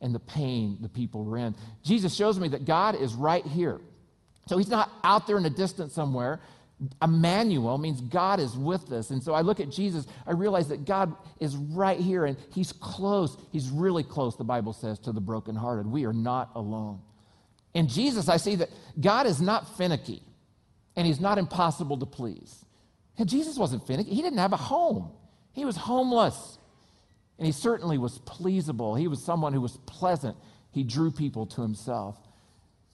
and 0.00 0.14
the 0.14 0.20
pain 0.20 0.78
the 0.80 0.88
people 0.88 1.24
were 1.24 1.38
in. 1.38 1.54
Jesus 1.82 2.14
shows 2.14 2.38
me 2.38 2.48
that 2.48 2.64
God 2.64 2.94
is 2.94 3.14
right 3.14 3.44
here. 3.44 3.80
So 4.46 4.58
he's 4.58 4.68
not 4.68 4.90
out 5.04 5.26
there 5.26 5.36
in 5.36 5.42
the 5.42 5.50
distance 5.50 5.94
somewhere. 5.94 6.40
Emmanuel 7.02 7.78
means 7.78 8.00
God 8.00 8.40
is 8.40 8.56
with 8.56 8.90
us. 8.92 9.10
And 9.10 9.22
so 9.22 9.34
I 9.34 9.42
look 9.42 9.60
at 9.60 9.70
Jesus, 9.70 10.06
I 10.26 10.32
realize 10.32 10.68
that 10.68 10.84
God 10.84 11.14
is 11.38 11.56
right 11.56 11.98
here 11.98 12.24
and 12.24 12.36
he's 12.52 12.72
close. 12.72 13.36
He's 13.52 13.68
really 13.68 14.02
close, 14.02 14.36
the 14.36 14.44
Bible 14.44 14.72
says, 14.72 14.98
to 15.00 15.12
the 15.12 15.20
brokenhearted. 15.20 15.86
We 15.86 16.06
are 16.06 16.12
not 16.12 16.50
alone. 16.54 17.00
In 17.74 17.86
Jesus, 17.86 18.28
I 18.28 18.38
see 18.38 18.56
that 18.56 18.70
God 19.00 19.26
is 19.26 19.40
not 19.40 19.76
finicky 19.76 20.22
and 20.96 21.06
he's 21.06 21.20
not 21.20 21.38
impossible 21.38 21.98
to 21.98 22.06
please. 22.06 22.64
And 23.18 23.28
Jesus 23.28 23.58
wasn't 23.58 23.86
finicky, 23.86 24.14
he 24.14 24.22
didn't 24.22 24.38
have 24.38 24.52
a 24.52 24.58
home, 24.58 25.12
he 25.52 25.64
was 25.64 25.76
homeless. 25.76 26.58
And 27.38 27.46
he 27.46 27.52
certainly 27.52 27.96
was 27.96 28.18
pleasable. 28.18 28.98
He 28.98 29.08
was 29.08 29.24
someone 29.24 29.54
who 29.54 29.62
was 29.62 29.78
pleasant. 29.86 30.36
He 30.72 30.84
drew 30.84 31.10
people 31.10 31.46
to 31.46 31.62
himself. 31.62 32.18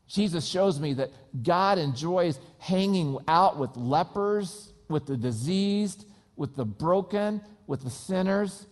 Jesus 0.09 0.47
shows 0.47 0.79
me 0.79 0.95
that 0.95 1.11
God 1.43 1.79
enjoys 1.79 2.39
hanging 2.59 3.19
out 3.27 3.59
with 3.59 3.77
lepers, 3.77 4.73
with 4.89 5.07
the 5.07 5.17
diseased, 5.17 6.07
with 6.37 6.55
the 6.55 6.65
broken, 6.65 7.41
with 7.67 7.83
the 7.83 7.91
sinners. 7.91 8.67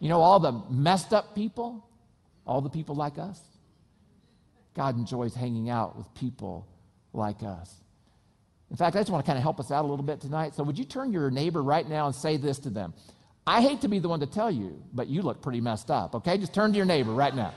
You 0.00 0.08
know, 0.08 0.20
all 0.20 0.40
the 0.40 0.52
messed 0.70 1.12
up 1.12 1.34
people, 1.34 1.86
all 2.46 2.60
the 2.60 2.70
people 2.70 2.94
like 2.94 3.18
us. 3.18 3.40
God 4.74 4.96
enjoys 4.96 5.34
hanging 5.34 5.70
out 5.70 5.96
with 5.96 6.12
people 6.14 6.66
like 7.12 7.42
us. 7.42 7.74
In 8.70 8.76
fact, 8.76 8.96
I 8.96 9.00
just 9.00 9.10
want 9.10 9.24
to 9.24 9.28
kind 9.28 9.36
of 9.36 9.42
help 9.42 9.58
us 9.58 9.70
out 9.70 9.84
a 9.84 9.88
little 9.88 10.04
bit 10.04 10.20
tonight. 10.20 10.54
So, 10.54 10.62
would 10.62 10.78
you 10.78 10.84
turn 10.84 11.12
your 11.12 11.30
neighbor 11.30 11.62
right 11.62 11.88
now 11.88 12.06
and 12.06 12.14
say 12.14 12.36
this 12.36 12.58
to 12.60 12.70
them? 12.70 12.94
I 13.46 13.62
hate 13.62 13.80
to 13.80 13.88
be 13.88 13.98
the 13.98 14.08
one 14.08 14.20
to 14.20 14.26
tell 14.26 14.50
you, 14.50 14.80
but 14.92 15.08
you 15.08 15.22
look 15.22 15.42
pretty 15.42 15.60
messed 15.60 15.90
up, 15.90 16.14
okay? 16.14 16.38
Just 16.38 16.54
turn 16.54 16.70
to 16.72 16.76
your 16.76 16.86
neighbor 16.86 17.12
right 17.12 17.34
now. 17.34 17.52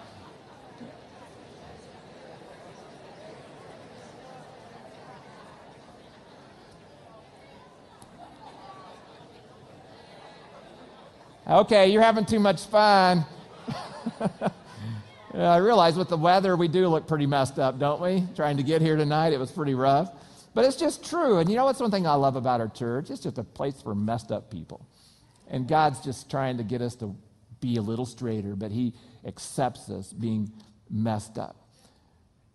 Okay, 11.45 11.89
you're 11.89 12.01
having 12.01 12.25
too 12.25 12.39
much 12.39 12.65
fun. 12.67 13.25
I 15.33 15.57
realize 15.57 15.97
with 15.97 16.07
the 16.07 16.15
weather, 16.17 16.55
we 16.55 16.69
do 16.69 16.87
look 16.87 17.05
pretty 17.05 17.25
messed 17.25 17.59
up, 17.59 17.79
don't 17.79 17.99
we? 17.99 18.23
Trying 18.33 18.57
to 18.57 18.63
get 18.63 18.81
here 18.81 18.95
tonight, 18.95 19.33
it 19.33 19.39
was 19.39 19.51
pretty 19.51 19.73
rough. 19.73 20.09
But 20.53 20.63
it's 20.63 20.77
just 20.77 21.03
true. 21.09 21.39
And 21.39 21.49
you 21.49 21.57
know 21.57 21.65
what's 21.65 21.81
one 21.81 21.91
thing 21.91 22.07
I 22.07 22.13
love 22.13 22.37
about 22.37 22.61
our 22.61 22.69
church? 22.69 23.09
It's 23.09 23.19
just 23.19 23.37
a 23.39 23.43
place 23.43 23.81
for 23.81 23.93
messed 23.93 24.31
up 24.31 24.51
people. 24.51 24.87
And 25.49 25.67
God's 25.67 25.99
just 25.99 26.31
trying 26.31 26.57
to 26.57 26.63
get 26.63 26.81
us 26.81 26.95
to 26.97 27.13
be 27.59 27.75
a 27.75 27.81
little 27.81 28.05
straighter, 28.05 28.55
but 28.55 28.71
He 28.71 28.93
accepts 29.25 29.89
us 29.89 30.13
being 30.13 30.49
messed 30.89 31.37
up. 31.37 31.57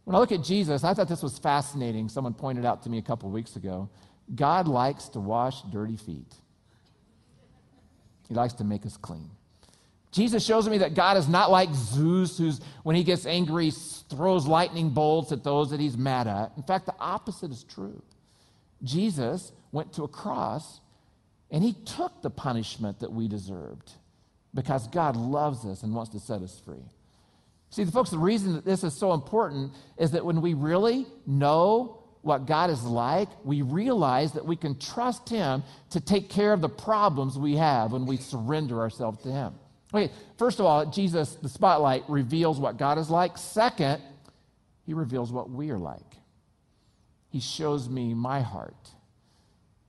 When 0.04 0.16
I 0.16 0.18
look 0.18 0.32
at 0.32 0.42
Jesus, 0.42 0.82
I 0.82 0.94
thought 0.94 1.08
this 1.08 1.22
was 1.22 1.38
fascinating. 1.38 2.08
Someone 2.08 2.32
pointed 2.32 2.64
out 2.64 2.84
to 2.84 2.90
me 2.90 2.96
a 2.96 3.02
couple 3.02 3.28
weeks 3.28 3.56
ago. 3.56 3.90
God 4.34 4.66
likes 4.66 5.10
to 5.10 5.20
wash 5.20 5.60
dirty 5.70 5.96
feet. 5.96 6.32
He 8.28 8.34
likes 8.34 8.54
to 8.54 8.64
make 8.64 8.84
us 8.86 8.96
clean. 8.96 9.30
Jesus 10.10 10.44
shows 10.44 10.68
me 10.68 10.78
that 10.78 10.94
God 10.94 11.16
is 11.16 11.28
not 11.28 11.50
like 11.50 11.68
Zeus, 11.74 12.38
who's, 12.38 12.60
when 12.82 12.96
he 12.96 13.04
gets 13.04 13.26
angry, 13.26 13.70
throws 13.70 14.46
lightning 14.46 14.90
bolts 14.90 15.32
at 15.32 15.44
those 15.44 15.70
that 15.70 15.80
he's 15.80 15.96
mad 15.98 16.26
at. 16.26 16.52
In 16.56 16.62
fact, 16.62 16.86
the 16.86 16.94
opposite 16.98 17.50
is 17.50 17.64
true. 17.64 18.02
Jesus 18.82 19.52
went 19.72 19.92
to 19.94 20.04
a 20.04 20.08
cross 20.08 20.80
and 21.50 21.62
he 21.62 21.72
took 21.72 22.22
the 22.22 22.30
punishment 22.30 23.00
that 23.00 23.12
we 23.12 23.28
deserved 23.28 23.92
because 24.54 24.86
God 24.88 25.16
loves 25.16 25.64
us 25.64 25.82
and 25.82 25.94
wants 25.94 26.10
to 26.12 26.20
set 26.20 26.42
us 26.42 26.60
free. 26.64 26.84
See, 27.70 27.84
the 27.84 27.92
folks, 27.92 28.10
the 28.10 28.18
reason 28.18 28.54
that 28.54 28.64
this 28.64 28.82
is 28.82 28.94
so 28.94 29.12
important 29.12 29.72
is 29.98 30.12
that 30.12 30.24
when 30.24 30.40
we 30.40 30.54
really 30.54 31.06
know 31.26 31.97
what 32.22 32.46
God 32.46 32.70
is 32.70 32.82
like, 32.84 33.28
we 33.44 33.62
realize 33.62 34.32
that 34.32 34.44
we 34.44 34.56
can 34.56 34.78
trust 34.78 35.28
Him 35.28 35.62
to 35.90 36.00
take 36.00 36.28
care 36.28 36.52
of 36.52 36.60
the 36.60 36.68
problems 36.68 37.38
we 37.38 37.56
have 37.56 37.92
when 37.92 38.06
we 38.06 38.16
surrender 38.16 38.80
ourselves 38.80 39.22
to 39.22 39.30
Him. 39.30 39.54
Okay, 39.94 40.12
first 40.36 40.60
of 40.60 40.66
all, 40.66 40.84
Jesus, 40.86 41.34
the 41.36 41.48
spotlight, 41.48 42.04
reveals 42.08 42.58
what 42.58 42.76
God 42.76 42.98
is 42.98 43.08
like. 43.08 43.38
Second, 43.38 44.02
He 44.84 44.94
reveals 44.94 45.32
what 45.32 45.48
we 45.48 45.70
are 45.70 45.78
like. 45.78 46.00
He 47.30 47.40
shows 47.40 47.88
me 47.88 48.14
my 48.14 48.40
heart. 48.40 48.90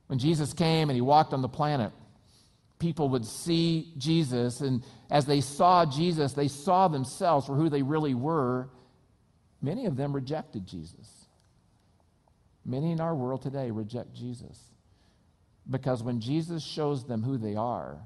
When 0.06 0.18
Jesus 0.18 0.52
came 0.52 0.88
and 0.88 0.96
He 0.96 1.02
walked 1.02 1.32
on 1.32 1.42
the 1.42 1.48
planet, 1.48 1.92
people 2.78 3.10
would 3.10 3.26
see 3.26 3.92
Jesus, 3.98 4.60
and 4.60 4.82
as 5.10 5.26
they 5.26 5.40
saw 5.40 5.84
Jesus, 5.84 6.32
they 6.32 6.48
saw 6.48 6.88
themselves 6.88 7.46
for 7.46 7.54
who 7.54 7.68
they 7.68 7.82
really 7.82 8.14
were. 8.14 8.68
Many 9.60 9.84
of 9.86 9.96
them 9.96 10.14
rejected 10.14 10.66
Jesus. 10.66 11.19
Many 12.64 12.92
in 12.92 13.00
our 13.00 13.14
world 13.14 13.42
today 13.42 13.70
reject 13.70 14.14
Jesus 14.14 14.58
because 15.68 16.02
when 16.02 16.20
Jesus 16.20 16.62
shows 16.62 17.04
them 17.04 17.22
who 17.22 17.38
they 17.38 17.56
are, 17.56 17.98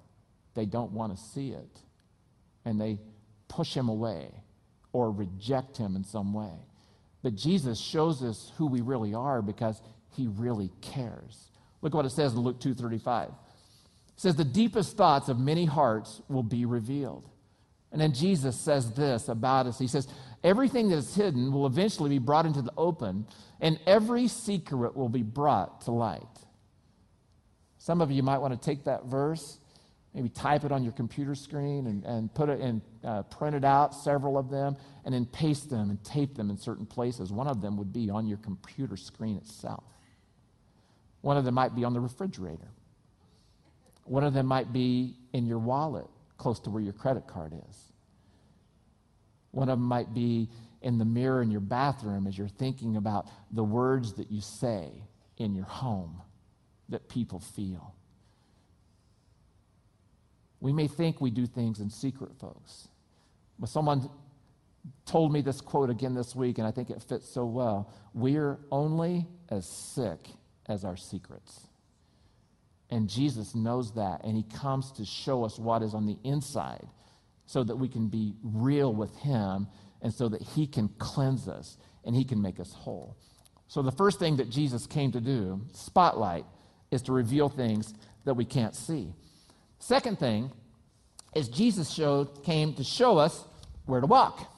they 0.55 0.67
don't 0.67 0.93
want 0.93 1.17
to 1.17 1.23
see 1.23 1.51
it 1.51 1.81
and 2.65 2.81
they 2.81 2.99
push 3.49 3.75
him 3.75 3.89
away 3.89 4.31
or 4.93 5.11
reject 5.11 5.77
him 5.77 5.97
in 5.97 6.05
some 6.05 6.33
way. 6.33 6.53
But 7.23 7.35
Jesus 7.35 7.81
shows 7.81 8.23
us 8.23 8.53
who 8.57 8.67
we 8.67 8.81
really 8.81 9.15
are 9.15 9.43
because 9.43 9.81
he 10.15 10.27
really 10.29 10.71
cares. 10.81 11.51
Look 11.83 11.95
what 11.95 12.07
it 12.07 12.11
says 12.11 12.35
in 12.35 12.41
Luke 12.41 12.61
2:35. 12.61 13.29
It 13.29 13.35
says 14.17 14.37
the 14.37 14.45
deepest 14.45 14.97
thoughts 14.97 15.29
of 15.29 15.39
many 15.39 15.65
hearts 15.65 16.23
will 16.29 16.43
be 16.43 16.65
revealed. 16.65 17.29
And 17.91 18.01
then 18.01 18.13
Jesus 18.13 18.59
says 18.59 18.93
this 18.93 19.29
about 19.29 19.67
us. 19.67 19.79
He 19.79 19.87
says, 19.87 20.09
Everything 20.45 20.91
that 20.91 20.97
is 20.97 21.15
hidden 21.15 21.51
will 21.53 21.67
eventually 21.67 22.11
be 22.11 22.19
brought 22.19 22.45
into 22.45 22.61
the 22.61 22.73
open, 22.77 23.27
and 23.63 23.81
every 23.87 24.29
secret 24.29 24.95
will 24.95 25.09
be 25.09 25.23
brought 25.23 25.81
to 25.81 25.91
light. 25.91 26.21
Some 27.79 28.03
of 28.03 28.11
you 28.11 28.23
might 28.23 28.39
want 28.39 28.53
to 28.53 28.61
take 28.61 28.85
that 28.85 29.07
verse, 29.07 29.59
maybe 30.13 30.29
type 30.29 30.65
it 30.65 30.71
on 30.71 30.85
your 30.85 30.93
computer 30.93 31.35
screen 31.35 31.87
and, 31.87 32.05
and 32.05 32.35
put 32.35 32.51
it 32.51 32.61
in, 32.61 32.83
uh, 33.03 33.23
print 33.23 33.57
it 33.57 33.65
out, 33.65 33.95
several 33.95 34.37
of 34.37 34.51
them, 34.51 34.77
and 35.07 35.15
then 35.15 35.25
paste 35.25 35.71
them 35.71 35.89
and 35.89 36.05
tape 36.05 36.35
them 36.35 36.51
in 36.51 36.59
certain 36.59 36.85
places. 36.87 37.33
One 37.33 37.49
of 37.49 37.63
them 37.63 37.79
would 37.79 37.93
be 37.93 38.11
on 38.11 38.27
your 38.27 38.39
computer 38.39 38.99
screen 38.99 39.37
itself. 39.37 39.85
One 41.23 41.39
of 41.39 41.47
them 41.47 41.55
might 41.55 41.75
be 41.75 41.85
on 41.85 41.95
the 41.95 42.01
refrigerator. 42.01 42.69
One 44.05 44.25
of 44.25 44.35
them 44.35 44.45
might 44.45 44.75
be 44.75 45.17
in 45.33 45.47
your 45.47 45.59
wallet, 45.59 46.07
close 46.37 46.61
to 46.61 46.71
where 46.71 46.83
your 46.83 46.93
credit 46.93 47.27
card 47.27 47.55
is. 47.71 47.94
One 49.55 49.69
of 49.69 49.79
them 49.79 49.87
might 49.87 50.13
be 50.13 50.49
in 50.83 50.99
the 50.99 51.05
mirror 51.05 51.41
in 51.41 51.51
your 51.51 51.61
bathroom 51.61 52.27
as 52.27 52.37
you're 52.37 52.49
thinking 52.49 52.97
about 52.97 53.29
the 53.53 53.63
words 53.63 54.15
that 54.15 54.31
you 54.31 54.41
say 54.41 54.91
in 55.39 55.55
your 55.55 55.65
home 55.65 56.21
that 56.89 57.09
people 57.09 57.39
feel. 57.39 57.95
We 60.61 60.73
may 60.73 60.89
think 60.89 61.21
we 61.21 61.31
do 61.31 61.47
things 61.47 61.79
in 61.79 61.89
secret, 61.89 62.33
folks. 62.41 62.89
But 63.59 63.69
someone 63.69 64.11
told 65.07 65.33
me 65.33 65.41
this 65.41 65.61
quote 65.61 65.89
again 65.89 66.15
this 66.15 66.35
week, 66.35 66.59
and 66.59 66.67
I 66.67 66.73
think 66.73 66.91
it 66.91 67.01
fits 67.01 67.29
so 67.29 67.45
well. 67.45 67.93
We're 68.13 68.59
only 68.73 69.27
as 69.51 69.67
sick 69.67 70.19
as 70.67 70.85
our 70.85 70.97
secrets. 70.97 71.69
And 72.91 73.09
Jesus 73.09 73.55
knows 73.55 73.93
that, 73.95 74.25
and 74.25 74.37
He 74.37 74.43
comes 74.59 74.91
to 74.93 75.05
show 75.05 75.45
us 75.45 75.59
what 75.59 75.83
is 75.83 75.95
on 75.95 76.07
the 76.07 76.19
inside 76.25 76.87
so 77.47 77.65
that 77.65 77.77
we 77.77 77.89
can 77.89 78.09
be 78.09 78.35
real 78.43 78.93
with 78.93 79.15
Him 79.17 79.69
and 80.03 80.13
so 80.13 80.29
that 80.29 80.43
He 80.43 80.67
can 80.67 80.89
cleanse 80.99 81.49
us 81.49 81.77
and 82.05 82.15
He 82.15 82.25
can 82.25 82.41
make 82.41 82.61
us 82.61 82.73
whole. 82.73 83.17
So, 83.69 83.83
the 83.83 83.93
first 83.93 84.19
thing 84.19 84.37
that 84.37 84.51
Jesus 84.51 84.87
came 84.87 85.13
to 85.13 85.21
do, 85.21 85.61
spotlight, 85.73 86.45
is 86.91 87.03
to 87.03 87.13
reveal 87.13 87.49
things 87.49 87.95
that 88.25 88.35
we 88.35 88.45
can't 88.45 88.75
see. 88.75 89.13
Second 89.79 90.19
thing 90.19 90.51
is 91.35 91.49
Jesus 91.49 91.91
showed, 91.91 92.45
came 92.45 92.75
to 92.75 92.85
show 92.85 93.19
us 93.19 93.45
where 93.87 94.01
to 94.01 94.07
walk. 94.07 94.54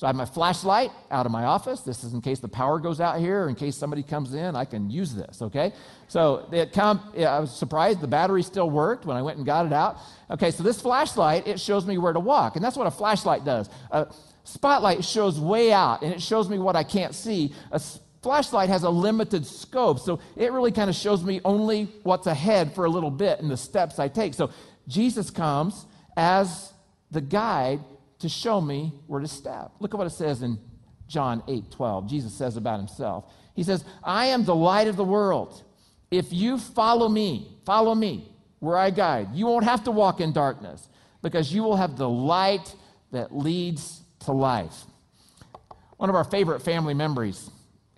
So 0.00 0.06
I 0.06 0.08
have 0.08 0.16
my 0.16 0.24
flashlight 0.24 0.92
out 1.10 1.26
of 1.26 1.32
my 1.32 1.44
office. 1.44 1.80
This 1.80 2.04
is 2.04 2.14
in 2.14 2.22
case 2.22 2.38
the 2.38 2.48
power 2.48 2.78
goes 2.78 3.02
out 3.02 3.20
here, 3.20 3.50
in 3.50 3.54
case 3.54 3.76
somebody 3.76 4.02
comes 4.02 4.32
in, 4.32 4.56
I 4.56 4.64
can 4.64 4.88
use 4.88 5.14
this, 5.14 5.42
okay? 5.42 5.74
So 6.08 6.48
it 6.52 6.72
come, 6.72 7.12
I 7.18 7.38
was 7.38 7.54
surprised 7.54 8.00
the 8.00 8.06
battery 8.06 8.42
still 8.42 8.70
worked 8.70 9.04
when 9.04 9.18
I 9.18 9.20
went 9.20 9.36
and 9.36 9.44
got 9.44 9.66
it 9.66 9.74
out. 9.74 9.98
Okay, 10.30 10.52
so 10.52 10.62
this 10.62 10.80
flashlight, 10.80 11.46
it 11.46 11.60
shows 11.60 11.84
me 11.84 11.98
where 11.98 12.14
to 12.14 12.18
walk, 12.18 12.56
and 12.56 12.64
that's 12.64 12.78
what 12.78 12.86
a 12.86 12.90
flashlight 12.90 13.44
does. 13.44 13.68
A 13.90 14.06
spotlight 14.44 15.04
shows 15.04 15.38
way 15.38 15.70
out, 15.70 16.00
and 16.00 16.14
it 16.14 16.22
shows 16.22 16.48
me 16.48 16.58
what 16.58 16.76
I 16.76 16.82
can't 16.82 17.14
see. 17.14 17.54
A 17.70 17.78
flashlight 18.22 18.70
has 18.70 18.84
a 18.84 18.90
limited 18.90 19.44
scope, 19.44 19.98
so 19.98 20.18
it 20.34 20.50
really 20.50 20.72
kind 20.72 20.88
of 20.88 20.96
shows 20.96 21.22
me 21.22 21.42
only 21.44 21.90
what's 22.04 22.26
ahead 22.26 22.74
for 22.74 22.86
a 22.86 22.90
little 22.90 23.10
bit 23.10 23.40
and 23.40 23.50
the 23.50 23.56
steps 23.58 23.98
I 23.98 24.08
take. 24.08 24.32
So 24.32 24.48
Jesus 24.88 25.28
comes 25.28 25.84
as 26.16 26.72
the 27.10 27.20
guide 27.20 27.80
to 28.20 28.28
show 28.28 28.60
me 28.60 28.92
where 29.06 29.20
to 29.20 29.28
step. 29.28 29.72
Look 29.80 29.94
at 29.94 29.98
what 29.98 30.06
it 30.06 30.10
says 30.10 30.42
in 30.42 30.58
John 31.06 31.42
8 31.48 31.70
12. 31.70 32.08
Jesus 32.08 32.32
says 32.32 32.56
about 32.56 32.78
himself. 32.78 33.24
He 33.54 33.62
says, 33.62 33.84
I 34.02 34.26
am 34.26 34.44
the 34.44 34.54
light 34.54 34.88
of 34.88 34.96
the 34.96 35.04
world. 35.04 35.62
If 36.10 36.32
you 36.32 36.58
follow 36.58 37.08
me, 37.08 37.56
follow 37.64 37.94
me 37.94 38.28
where 38.58 38.76
I 38.76 38.90
guide, 38.90 39.28
you 39.34 39.46
won't 39.46 39.64
have 39.64 39.84
to 39.84 39.90
walk 39.90 40.20
in 40.20 40.32
darkness 40.32 40.88
because 41.22 41.52
you 41.52 41.62
will 41.62 41.76
have 41.76 41.96
the 41.96 42.08
light 42.08 42.74
that 43.10 43.36
leads 43.36 44.02
to 44.20 44.32
life. 44.32 44.84
One 45.96 46.08
of 46.08 46.16
our 46.16 46.24
favorite 46.24 46.60
family 46.60 46.94
memories 46.94 47.50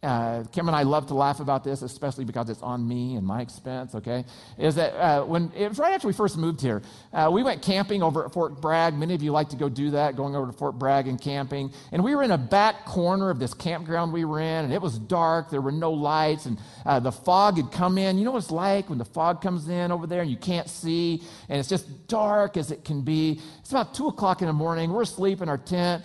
uh, 0.03 0.43
Kim 0.51 0.67
and 0.67 0.75
I 0.75 0.83
love 0.83 1.07
to 1.09 1.15
laugh 1.15 1.39
about 1.39 1.63
this, 1.63 1.83
especially 1.83 2.25
because 2.25 2.51
it's 2.51 2.63
on 2.63 2.87
me 2.87 3.15
and 3.15 3.25
my 3.25 3.41
expense, 3.41 3.95
okay? 3.95 4.25
Is 4.59 4.75
that 4.75 4.95
uh, 4.95 5.25
when 5.25 5.53
it 5.57 5.69
was 5.69 5.79
right 5.79 5.95
after 5.95 6.09
we 6.09 6.13
first 6.13 6.37
moved 6.37 6.61
here, 6.61 6.83
uh, 7.13 7.31
we 7.33 7.45
went 7.45 7.63
camping 7.63 8.03
over 8.03 8.25
at 8.25 8.33
Fort 8.33 8.61
Bragg. 8.61 8.95
Many 8.95 9.15
of 9.15 9.23
you 9.23 9.31
like 9.31 9.51
to 9.51 9.57
go 9.57 9.69
do 9.69 9.93
that, 9.93 10.17
going 10.17 10.35
over 10.35 10.51
to 10.51 10.53
Fort 10.53 10.77
Bragg 10.77 11.07
and 11.07 11.21
camping. 11.21 11.73
And 11.93 12.03
we 12.03 12.17
were 12.17 12.25
in 12.25 12.33
a 12.33 12.39
back 12.39 12.85
corner 12.85 13.31
of 13.31 13.39
this 13.39 13.55
campground 13.55 14.13
we 14.13 14.25
were 14.25 14.41
in, 14.41 14.65
and 14.65 14.73
it 14.73 14.83
was 14.83 14.99
dark. 14.99 15.51
There 15.51 15.61
were 15.61 15.71
no 15.71 15.93
lights, 15.93 16.47
and 16.47 16.59
uh, 16.85 16.99
the 16.99 17.13
fog 17.13 17.57
had 17.57 17.71
come 17.71 17.97
in. 17.97 18.19
You 18.19 18.25
know 18.25 18.33
what 18.33 18.43
it's 18.43 18.51
like 18.51 18.89
when 18.89 18.99
the 18.99 19.05
fog 19.05 19.41
comes 19.41 19.69
in 19.69 19.93
over 19.93 20.09
there 20.09 20.23
and 20.23 20.31
you 20.31 20.37
can't 20.37 20.69
see, 20.69 21.23
and 21.49 21.61
it's 21.61 21.69
just 21.69 22.09
dark 22.09 22.57
as 22.57 22.73
it 22.73 22.85
can 22.85 23.03
be. 23.03 23.41
It's 23.61 23.71
about 23.71 23.95
2 23.95 24.09
o'clock 24.09 24.43
in 24.43 24.49
the 24.49 24.53
morning. 24.53 24.93
We're 24.93 25.03
asleep 25.03 25.43
in 25.43 25.49
our 25.49 25.59
tent. 25.59 26.05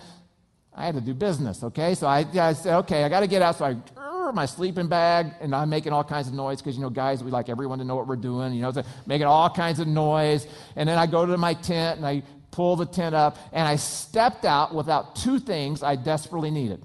I 0.77 0.86
had 0.86 0.96
to 0.96 1.01
do 1.01 1.13
business, 1.13 1.63
okay? 1.63 1.96
So 1.96 2.07
I, 2.07 2.25
I 2.39 2.53
said, 2.53 2.77
okay, 2.77 3.03
I 3.03 3.10
got 3.10 3.22
to 3.22 3.27
get 3.27 3.41
out. 3.41 3.57
So 3.57 3.65
I 3.65 3.75
my 4.34 4.46
sleeping 4.46 4.88
bag, 4.88 5.34
and 5.39 5.55
I'm 5.55 5.69
making 5.69 5.93
all 5.93 6.03
kinds 6.03 6.27
of 6.27 6.34
noise 6.34 6.62
because, 6.62 6.75
you 6.75 6.81
know, 6.81 6.89
guys, 6.89 7.24
we 7.24 7.31
like 7.31 7.50
everyone 7.50 7.79
to 7.79 7.86
know 7.86 7.96
what 7.96 8.07
we're 8.07 8.15
doing, 8.15 8.53
you 8.53 8.62
know, 8.62 8.72
so 8.72 8.84
making 9.05 9.27
all 9.27 9.50
kinds 9.50 9.79
of 9.79 9.88
noise. 9.88 10.48
And 10.75 10.88
then 10.88 10.98
I 10.98 11.05
go 11.05 11.25
to 11.25 11.38
my 11.38 11.53
tent 11.53 11.98
and 11.98 12.05
I 12.05 12.24
pull 12.51 12.75
the 12.75 12.86
tent 12.86 13.13
up, 13.13 13.38
and 13.51 13.67
I 13.67 13.75
stepped 13.75 14.46
out 14.46 14.74
without 14.74 15.15
two 15.15 15.39
things 15.39 15.84
I 15.84 15.96
desperately 15.96 16.50
needed. 16.50 16.81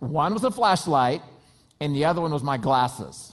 One 0.00 0.34
was 0.34 0.44
a 0.44 0.50
flashlight, 0.50 1.22
and 1.80 1.94
the 1.94 2.06
other 2.06 2.20
one 2.20 2.32
was 2.32 2.42
my 2.42 2.56
glasses. 2.56 3.32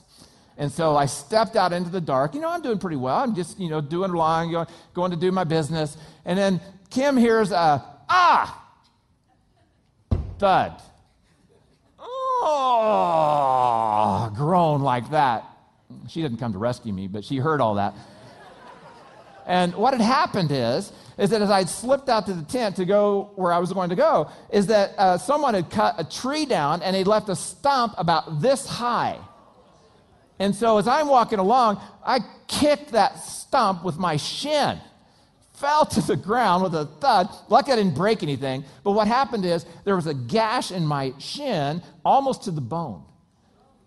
And 0.58 0.72
so 0.72 0.96
I 0.96 1.06
stepped 1.06 1.56
out 1.56 1.74
into 1.74 1.90
the 1.90 2.02
dark. 2.02 2.34
You 2.34 2.42
know, 2.42 2.50
I'm 2.50 2.62
doing 2.62 2.80
pretty 2.80 2.96
well. 2.96 3.18
I'm 3.18 3.36
just, 3.36 3.60
you 3.60 3.70
know, 3.70 3.82
doing 3.82 4.12
along, 4.12 4.52
going, 4.52 4.68
going 4.94 5.12
to 5.12 5.18
do 5.18 5.32
my 5.32 5.44
business. 5.44 5.98
And 6.24 6.38
then 6.38 6.62
Kim 6.90 7.18
hears 7.18 7.52
a, 7.52 7.84
ah, 8.08 8.65
thud. 10.38 10.82
Oh, 12.48 14.32
groan 14.36 14.82
like 14.82 15.10
that. 15.12 15.46
She 16.10 16.22
didn't 16.22 16.38
come 16.38 16.54
to 16.54 16.60
rescue 16.60 16.94
me, 16.94 17.08
but 17.08 17.24
she 17.26 17.38
heard 17.38 17.62
all 17.62 17.76
that. 17.76 17.94
And 19.46 19.76
what 19.76 19.94
had 19.94 20.02
happened 20.02 20.52
is, 20.52 20.92
is 21.18 21.30
that 21.30 21.42
as 21.42 21.50
I'd 21.50 21.70
slipped 21.70 22.10
out 22.10 22.26
to 22.26 22.34
the 22.34 22.44
tent 22.44 22.76
to 22.78 22.86
go 22.86 23.32
where 23.36 23.54
I 23.54 23.60
was 23.60 23.72
going 23.72 23.90
to 23.90 23.96
go, 23.96 24.30
is 24.52 24.68
that 24.68 24.94
uh, 24.98 25.18
someone 25.18 25.54
had 25.54 25.70
cut 25.70 25.96
a 25.98 26.04
tree 26.04 26.46
down 26.46 26.82
and 26.82 26.96
they 26.96 27.04
left 27.04 27.30
a 27.30 27.36
stump 27.36 27.94
about 27.98 28.42
this 28.42 28.68
high. 28.68 29.20
And 30.40 30.54
so 30.54 30.78
as 30.78 30.88
I'm 30.88 31.08
walking 31.08 31.40
along, 31.40 31.80
I 32.06 32.20
kicked 32.48 32.92
that 32.92 33.20
stump 33.20 33.84
with 33.84 33.98
my 33.98 34.18
shin 34.18 34.80
fell 35.58 35.86
to 35.86 36.02
the 36.02 36.16
ground 36.16 36.64
with 36.64 36.76
a 36.76 36.86
thud. 36.86 37.30
Lucky 37.50 37.72
I 37.72 37.76
didn't 37.76 37.96
break 37.96 38.24
anything. 38.24 38.64
But 38.84 38.92
what 38.92 39.08
happened 39.08 39.46
is 39.46 39.66
there 39.84 39.96
was 39.96 40.08
a 40.08 40.14
gash 40.14 40.72
in 40.72 40.86
my 40.86 41.14
shin 41.20 41.82
almost 42.04 42.44
to 42.44 42.52
the 42.52 42.62
bone. 42.62 43.04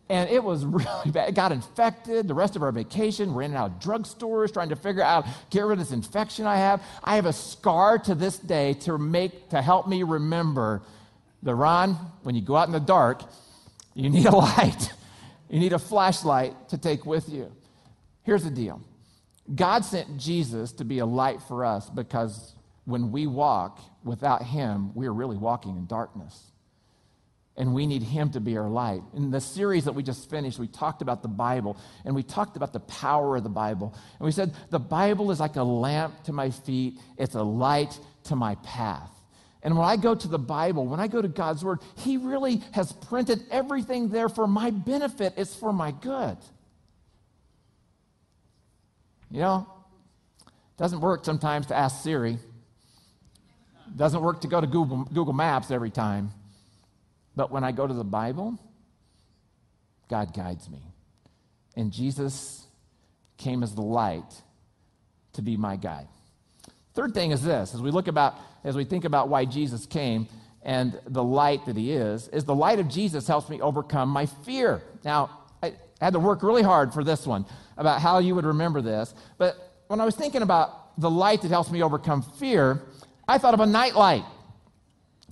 And 0.09 0.31
it 0.31 0.43
was 0.43 0.65
really 0.67 1.11
bad. 1.11 1.29
It 1.29 1.35
got 1.35 1.53
infected. 1.53 2.29
The 2.29 2.35
rest 2.35 2.57
of 2.57 2.63
our 2.63 2.73
vacation, 2.73 3.35
we're 3.35 3.43
in 3.43 3.53
and 3.53 3.59
out 3.59 3.71
of 3.73 3.81
drugstores 3.81 4.53
trying 4.53 4.71
to 4.71 4.77
figure 4.77 5.03
out, 5.03 5.27
get 5.51 5.61
rid 5.63 5.75
of 5.75 5.79
this 5.79 5.93
infection 5.93 6.47
I 6.47 6.57
have. 6.57 6.83
I 7.05 7.17
have 7.17 7.27
a 7.27 7.33
scar 7.33 7.99
to 8.01 8.15
this 8.15 8.39
day 8.39 8.75
to 8.75 8.99
make, 8.99 9.51
to 9.51 9.61
help 9.63 9.87
me 9.87 10.03
remember 10.03 10.83
the 11.43 11.55
Ron, 11.55 11.93
when 12.23 12.35
you 12.35 12.41
go 12.41 12.57
out 12.57 12.67
in 12.67 12.73
the 12.73 12.81
dark, 12.81 13.23
you 13.95 14.11
need 14.11 14.27
a 14.27 14.31
light. 14.37 14.93
You 15.49 15.61
need 15.61 15.73
a 15.73 15.79
flashlight 15.79 16.69
to 16.71 16.79
take 16.79 17.07
with 17.07 17.29
you. 17.29 17.53
Here's 18.23 18.45
the 18.45 18.51
deal 18.51 18.83
God 19.55 19.85
sent 19.85 20.19
Jesus 20.19 20.73
to 20.73 20.85
be 20.85 20.99
a 20.99 21.07
light 21.07 21.41
for 21.43 21.65
us 21.65 21.89
because 21.89 22.55
when 22.85 23.13
we 23.13 23.27
walk 23.27 23.81
without 24.05 24.43
Him, 24.43 24.95
we 24.95 25.07
are 25.07 25.13
really 25.13 25.37
walking 25.37 25.77
in 25.77 25.87
darkness. 25.87 26.53
And 27.57 27.75
we 27.75 27.87
need 27.87 28.03
Him 28.03 28.31
to 28.31 28.41
be 28.41 28.57
our 28.57 28.69
light. 28.69 29.03
In 29.15 29.31
the 29.31 29.41
series 29.41 29.85
that 29.85 29.93
we 29.93 30.03
just 30.03 30.31
finished, 30.31 30.59
we 30.59 30.69
talked 30.69 31.03
about 31.03 31.23
the 31.23 31.29
Bible 31.29 31.77
and 32.05 32.15
we 32.15 32.23
talked 32.23 32.57
about 32.57 32.73
the 32.73 32.81
power 32.81 33.37
of 33.37 33.43
the 33.43 33.49
Bible. 33.49 33.95
And 34.19 34.27
we 34.27 34.33
said, 34.33 34.55
the 34.71 34.79
Bible 34.79 35.31
is 35.31 35.41
like 35.41 35.57
a 35.57 35.63
lamp 35.63 36.23
to 36.25 36.33
my 36.33 36.51
feet, 36.51 36.99
it's 37.17 37.35
a 37.35 37.43
light 37.43 37.99
to 38.25 38.37
my 38.37 38.55
path. 38.57 39.11
And 39.63 39.77
when 39.77 39.87
I 39.87 39.97
go 39.97 40.15
to 40.15 40.29
the 40.29 40.39
Bible, 40.39 40.87
when 40.87 41.01
I 41.01 41.09
go 41.09 41.21
to 41.21 41.29
God's 41.29 41.65
Word, 41.65 41.81
He 41.97 42.17
really 42.17 42.63
has 42.73 42.93
printed 42.93 43.45
everything 43.51 44.09
there 44.09 44.29
for 44.29 44.47
my 44.47 44.71
benefit, 44.71 45.35
it's 45.37 45.55
for 45.55 45.73
my 45.73 45.91
good. 45.91 46.37
You 49.31 49.41
know, 49.41 49.67
doesn't 50.77 51.01
work 51.01 51.25
sometimes 51.25 51.67
to 51.67 51.77
ask 51.77 52.03
Siri. 52.03 52.39
Doesn't 53.97 54.21
work 54.21 54.43
to 54.43 54.49
go 54.49 54.61
to 54.61 54.67
Google, 54.67 55.05
Google 55.05 55.33
Maps 55.33 55.71
every 55.71 55.91
time. 55.91 56.31
But 57.35 57.51
when 57.51 57.65
I 57.65 57.73
go 57.73 57.87
to 57.87 57.95
the 57.95 58.05
Bible, 58.05 58.59
God 60.09 60.35
guides 60.35 60.69
me. 60.69 60.81
And 61.77 61.93
Jesus 61.93 62.67
came 63.37 63.63
as 63.63 63.75
the 63.75 63.83
light 63.83 64.43
to 65.35 65.43
be 65.43 65.57
my 65.57 65.77
guide. 65.77 66.09
Third 66.95 67.15
thing 67.15 67.31
is 67.31 67.43
this, 67.45 67.75
as 67.75 67.81
we 67.81 67.91
look 67.91 68.09
about, 68.09 68.35
as 68.65 68.77
we 68.77 68.85
think 68.85 69.05
about 69.05 69.29
why 69.29 69.45
Jesus 69.45 69.87
came 69.87 70.27
and 70.63 70.99
the 71.07 71.23
light 71.23 71.65
that 71.67 71.77
he 71.77 71.93
is, 71.93 72.29
is 72.29 72.45
the 72.45 72.55
light 72.55 72.81
of 72.81 72.89
Jesus 72.89 73.29
helps 73.29 73.49
me 73.49 73.61
overcome 73.61 74.09
my 74.09 74.27
fear. 74.27 74.83
Now, 75.05 75.31
I 76.01 76.05
had 76.05 76.13
to 76.15 76.21
work 76.21 76.43
really 76.43 76.63
hard 76.63 76.93
for 76.93 77.03
this 77.03 77.27
one 77.27 77.45
about 77.77 78.01
how 78.01 78.19
you 78.19 78.35
would 78.35 78.47
remember 78.47 78.81
this. 78.81 79.15
But 79.37 79.57
when 79.89 80.01
I 80.01 80.05
was 80.05 80.15
thinking 80.15 80.43
about 80.43 81.01
the 81.01 81.11
light 81.11 81.43
that 81.43 81.51
helps 81.51 81.71
me 81.71 81.83
overcome 81.83 82.23
fear, 82.23 82.83
I 83.27 83.39
thought 83.39 83.55
of 83.55 83.61
a 83.61 83.67
nightlight. 83.67 84.25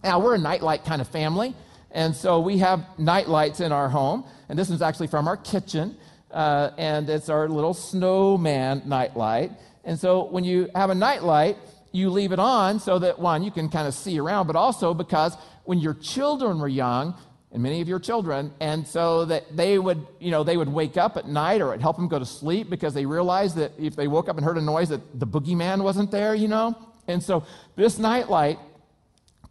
Now, 0.03 0.21
we're 0.21 0.35
a 0.35 0.39
nightlight 0.39 0.85
kind 0.85 1.01
of 1.01 1.09
family, 1.09 1.55
and 1.91 2.15
so 2.15 2.41
we 2.41 2.59
have 2.59 2.85
nightlights 2.99 3.61
in 3.61 3.73
our 3.73 3.89
home. 3.89 4.25
And 4.49 4.59
this 4.59 4.71
is 4.71 4.83
actually 4.83 5.09
from 5.09 5.27
our 5.27 5.37
kitchen, 5.37 5.97
uh, 6.31 6.71
and 6.79 7.09
it's 7.09 7.29
our 7.29 7.49
little 7.49 7.75
snowman 7.75 8.83
nightlight. 8.87 9.53
And 9.85 9.99
so 9.99 10.25
when 10.25 10.45
you 10.45 10.69
have 10.75 10.91
a 10.91 10.95
nightlight, 10.95 11.57
you 11.93 12.11
leave 12.11 12.33
it 12.33 12.39
on 12.39 12.79
so 12.79 12.99
that 12.99 13.19
one, 13.19 13.43
you 13.43 13.51
can 13.51 13.69
kind 13.69 13.89
of 13.89 13.95
see 13.95 14.19
around, 14.19 14.47
but 14.47 14.57
also 14.57 14.93
because 14.93 15.37
when 15.65 15.79
your 15.79 15.95
children 15.95 16.59
were 16.59 16.69
young, 16.69 17.15
and 17.57 17.63
many 17.63 17.81
of 17.81 17.89
your 17.89 17.99
children 17.99 18.53
and 18.61 18.87
so 18.87 19.25
that 19.25 19.57
they 19.57 19.79
would 19.79 20.07
you 20.21 20.31
know 20.31 20.45
they 20.45 20.59
would 20.59 20.69
wake 20.69 20.99
up 20.99 21.17
at 21.17 21.27
night 21.27 21.63
or 21.63 21.73
it 21.73 21.81
help 21.81 21.97
them 21.97 22.07
go 22.07 22.19
to 22.19 22.27
sleep 22.27 22.69
because 22.69 22.93
they 22.93 23.07
realized 23.07 23.57
that 23.57 23.73
if 23.79 23.97
they 23.97 24.07
woke 24.07 24.29
up 24.29 24.37
and 24.37 24.45
heard 24.45 24.59
a 24.59 24.61
noise 24.61 24.91
that 24.91 25.01
the 25.19 25.27
boogeyman 25.27 25.83
wasn't 25.83 26.11
there 26.11 26.35
you 26.35 26.49
know? 26.49 26.77
And 27.09 27.23
so 27.23 27.47
this 27.75 27.99
nightlight 27.99 28.59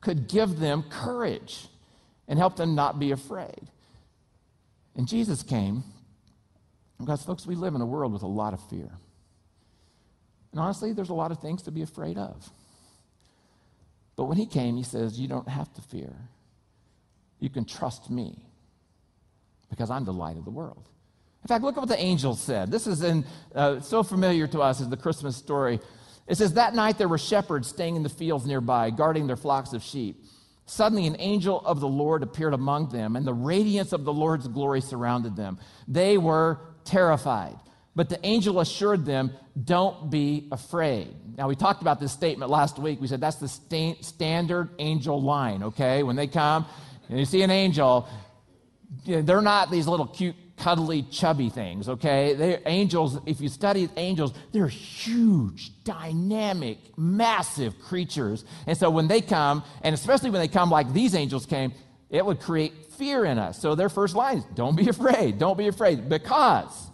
could 0.01 0.27
give 0.27 0.59
them 0.59 0.83
courage 0.87 1.67
and 2.27 2.37
help 2.37 2.57
them 2.57 2.75
not 2.75 2.99
be 2.99 3.09
afraid. 3.09 3.67
And 4.95 5.07
jesus 5.07 5.41
came. 5.41 5.83
Because 6.99 7.23
folks 7.23 7.47
we 7.47 7.55
live 7.55 7.73
in 7.73 7.81
a 7.81 7.87
world 7.87 8.13
with 8.13 8.21
a 8.21 8.27
lot 8.27 8.53
of 8.53 8.61
fear. 8.69 8.91
And 10.51 10.61
honestly 10.61 10.93
there's 10.93 11.09
a 11.09 11.15
lot 11.15 11.31
of 11.31 11.39
things 11.39 11.63
to 11.63 11.71
be 11.71 11.81
afraid 11.81 12.19
of. 12.19 12.51
But 14.15 14.25
when 14.25 14.37
he 14.37 14.45
came 14.45 14.77
he 14.77 14.83
says 14.83 15.19
you 15.19 15.27
don't 15.27 15.49
have 15.49 15.73
to 15.73 15.81
fear 15.81 16.13
you 17.39 17.49
can 17.49 17.65
trust 17.65 18.09
me 18.09 18.39
because 19.69 19.89
I'm 19.89 20.05
the 20.05 20.13
light 20.13 20.37
of 20.37 20.45
the 20.45 20.51
world. 20.51 20.87
In 21.43 21.47
fact, 21.47 21.63
look 21.63 21.77
at 21.77 21.79
what 21.79 21.89
the 21.89 21.99
angels 21.99 22.41
said. 22.41 22.71
This 22.71 22.87
is 22.87 23.03
in, 23.03 23.23
uh, 23.53 23.79
so 23.79 24.01
familiar 24.01 24.47
to 24.47 24.61
us 24.61 24.81
as 24.81 24.89
the 24.89 24.97
Christmas 24.97 25.35
story. 25.35 25.79
It 26.27 26.37
says, 26.37 26.53
That 26.53 26.73
night 26.73 26.97
there 26.97 27.07
were 27.07 27.19
shepherds 27.19 27.67
staying 27.67 27.95
in 27.95 28.03
the 28.03 28.09
fields 28.09 28.45
nearby, 28.45 28.89
guarding 28.89 29.27
their 29.27 29.35
flocks 29.35 29.73
of 29.73 29.83
sheep. 29.83 30.25
Suddenly, 30.65 31.05
an 31.05 31.15
angel 31.19 31.61
of 31.63 31.79
the 31.79 31.87
Lord 31.87 32.23
appeared 32.23 32.55
among 32.55 32.89
them, 32.89 33.15
and 33.15 33.27
the 33.27 33.33
radiance 33.33 33.93
of 33.93 34.03
the 34.03 34.13
Lord's 34.13 34.47
glory 34.47 34.81
surrounded 34.81 35.35
them. 35.35 35.59
They 35.87 36.17
were 36.17 36.59
terrified. 36.83 37.55
But 37.95 38.09
the 38.09 38.19
angel 38.25 38.59
assured 38.59 39.05
them, 39.05 39.31
Don't 39.63 40.09
be 40.09 40.47
afraid. 40.51 41.13
Now, 41.37 41.47
we 41.47 41.55
talked 41.55 41.81
about 41.81 41.99
this 41.99 42.11
statement 42.11 42.49
last 42.49 42.79
week. 42.79 42.99
We 42.99 43.07
said 43.07 43.21
that's 43.21 43.37
the 43.37 43.47
sta- 43.47 44.01
standard 44.01 44.69
angel 44.79 45.21
line, 45.21 45.61
okay? 45.61 46.01
When 46.01 46.15
they 46.15 46.27
come 46.27 46.65
and 47.09 47.19
you 47.19 47.25
see 47.25 47.41
an 47.41 47.51
angel, 47.51 48.07
they're 49.05 49.41
not 49.41 49.71
these 49.71 49.87
little 49.87 50.07
cute, 50.07 50.35
cuddly, 50.57 51.03
chubby 51.11 51.49
things, 51.49 51.89
okay? 51.89 52.33
They're 52.33 52.61
angels, 52.65 53.19
if 53.25 53.41
you 53.41 53.49
study 53.49 53.89
angels, 53.97 54.33
they're 54.53 54.67
huge, 54.67 55.83
dynamic, 55.83 56.77
massive 56.97 57.77
creatures. 57.79 58.45
And 58.65 58.77
so 58.77 58.89
when 58.89 59.07
they 59.07 59.21
come, 59.21 59.63
and 59.81 59.93
especially 59.93 60.29
when 60.29 60.39
they 60.39 60.47
come 60.47 60.69
like 60.69 60.93
these 60.93 61.13
angels 61.13 61.45
came, 61.45 61.73
it 62.09 62.25
would 62.25 62.39
create 62.39 62.85
fear 62.97 63.25
in 63.25 63.37
us. 63.37 63.61
So 63.61 63.75
their 63.75 63.89
first 63.89 64.15
line 64.15 64.37
is 64.37 64.45
don't 64.55 64.77
be 64.77 64.87
afraid, 64.87 65.37
don't 65.39 65.57
be 65.57 65.67
afraid, 65.67 66.07
because 66.07 66.89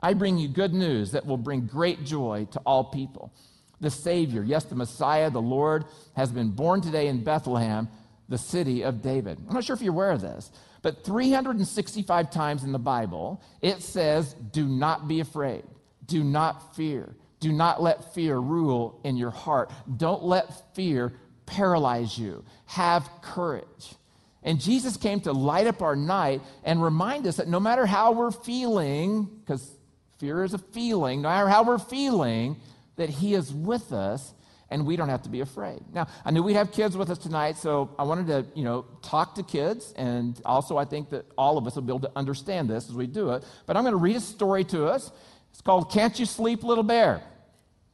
I 0.00 0.14
bring 0.14 0.38
you 0.38 0.48
good 0.48 0.72
news 0.72 1.10
that 1.10 1.26
will 1.26 1.36
bring 1.36 1.66
great 1.66 2.04
joy 2.04 2.46
to 2.52 2.60
all 2.60 2.84
people. 2.84 3.32
The 3.80 3.90
Savior, 3.90 4.44
yes, 4.44 4.64
the 4.64 4.76
Messiah, 4.76 5.30
the 5.30 5.42
Lord, 5.42 5.84
has 6.14 6.30
been 6.30 6.50
born 6.50 6.80
today 6.80 7.08
in 7.08 7.24
Bethlehem, 7.24 7.88
the 8.30 8.38
city 8.38 8.82
of 8.82 9.02
David. 9.02 9.38
I'm 9.46 9.54
not 9.54 9.64
sure 9.64 9.74
if 9.74 9.82
you're 9.82 9.92
aware 9.92 10.12
of 10.12 10.22
this, 10.22 10.50
but 10.80 11.04
365 11.04 12.30
times 12.30 12.64
in 12.64 12.72
the 12.72 12.78
Bible, 12.78 13.42
it 13.60 13.82
says, 13.82 14.34
Do 14.52 14.64
not 14.64 15.06
be 15.06 15.20
afraid, 15.20 15.64
do 16.06 16.24
not 16.24 16.74
fear, 16.74 17.14
do 17.40 17.52
not 17.52 17.82
let 17.82 18.14
fear 18.14 18.38
rule 18.38 18.98
in 19.04 19.16
your 19.16 19.30
heart, 19.30 19.70
don't 19.98 20.22
let 20.22 20.74
fear 20.74 21.12
paralyze 21.44 22.16
you. 22.16 22.44
Have 22.66 23.10
courage. 23.20 23.94
And 24.42 24.58
Jesus 24.58 24.96
came 24.96 25.20
to 25.22 25.32
light 25.32 25.66
up 25.66 25.82
our 25.82 25.96
night 25.96 26.40
and 26.64 26.82
remind 26.82 27.26
us 27.26 27.36
that 27.36 27.48
no 27.48 27.60
matter 27.60 27.84
how 27.84 28.12
we're 28.12 28.30
feeling, 28.30 29.24
because 29.24 29.70
fear 30.18 30.44
is 30.44 30.54
a 30.54 30.58
feeling, 30.58 31.22
no 31.22 31.28
matter 31.28 31.48
how 31.48 31.64
we're 31.64 31.78
feeling, 31.78 32.56
that 32.96 33.10
He 33.10 33.34
is 33.34 33.52
with 33.52 33.92
us 33.92 34.32
and 34.70 34.86
we 34.86 34.96
don't 34.96 35.08
have 35.08 35.22
to 35.22 35.28
be 35.28 35.40
afraid. 35.40 35.80
Now, 35.92 36.06
I 36.24 36.30
knew 36.30 36.42
we'd 36.42 36.54
have 36.54 36.72
kids 36.72 36.96
with 36.96 37.10
us 37.10 37.18
tonight, 37.18 37.56
so 37.56 37.90
I 37.98 38.04
wanted 38.04 38.26
to, 38.28 38.46
you 38.54 38.64
know, 38.64 38.86
talk 39.02 39.34
to 39.34 39.42
kids, 39.42 39.92
and 39.96 40.40
also 40.44 40.76
I 40.76 40.84
think 40.84 41.10
that 41.10 41.26
all 41.36 41.58
of 41.58 41.66
us 41.66 41.74
will 41.74 41.82
be 41.82 41.90
able 41.90 42.00
to 42.00 42.12
understand 42.16 42.70
this 42.70 42.88
as 42.88 42.94
we 42.94 43.06
do 43.06 43.30
it. 43.30 43.44
But 43.66 43.76
I'm 43.76 43.82
going 43.82 43.92
to 43.92 43.98
read 43.98 44.16
a 44.16 44.20
story 44.20 44.64
to 44.64 44.86
us. 44.86 45.10
It's 45.50 45.60
called 45.60 45.90
Can't 45.90 46.18
You 46.18 46.26
Sleep, 46.26 46.62
Little 46.62 46.84
Bear? 46.84 47.22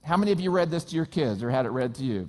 How 0.02 0.16
many 0.16 0.32
of 0.32 0.40
you 0.40 0.50
read 0.50 0.70
this 0.70 0.84
to 0.84 0.96
your 0.96 1.06
kids 1.06 1.42
or 1.42 1.50
had 1.50 1.66
it 1.66 1.70
read 1.70 1.94
to 1.96 2.04
you? 2.04 2.28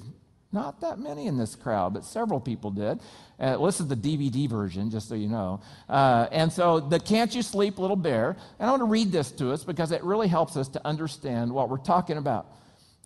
Not 0.52 0.80
that 0.82 0.98
many 0.98 1.28
in 1.28 1.38
this 1.38 1.56
crowd, 1.56 1.94
but 1.94 2.06
several 2.06 2.40
people 2.40 2.72
did. 2.72 3.00
Uh, 3.40 3.58
well, 3.60 3.66
this 3.66 3.82
is 3.82 3.88
the 3.88 3.96
DVD 3.96 4.50
version, 4.50 4.90
just 4.90 5.10
so 5.10 5.16
you 5.16 5.28
know. 5.28 5.60
Uh, 5.90 6.28
and 6.32 6.52
so, 6.52 6.80
the 6.80 7.00
Can't 7.00 7.36
You 7.36 7.42
Sleep 7.42 7.78
Little 7.78 7.98
Bear. 7.98 8.38
And 8.58 8.68
I 8.68 8.72
want 8.72 8.82
to 8.82 8.86
read 8.86 9.12
this 9.12 9.30
to 9.34 9.52
us 9.52 9.64
because 9.64 9.92
it 9.92 10.04
really 10.04 10.30
helps 10.30 10.56
us 10.56 10.70
to 10.70 10.88
understand 10.88 11.52
what 11.52 11.70
we're 11.70 11.78
talking 11.78 12.18
about. 12.18 12.48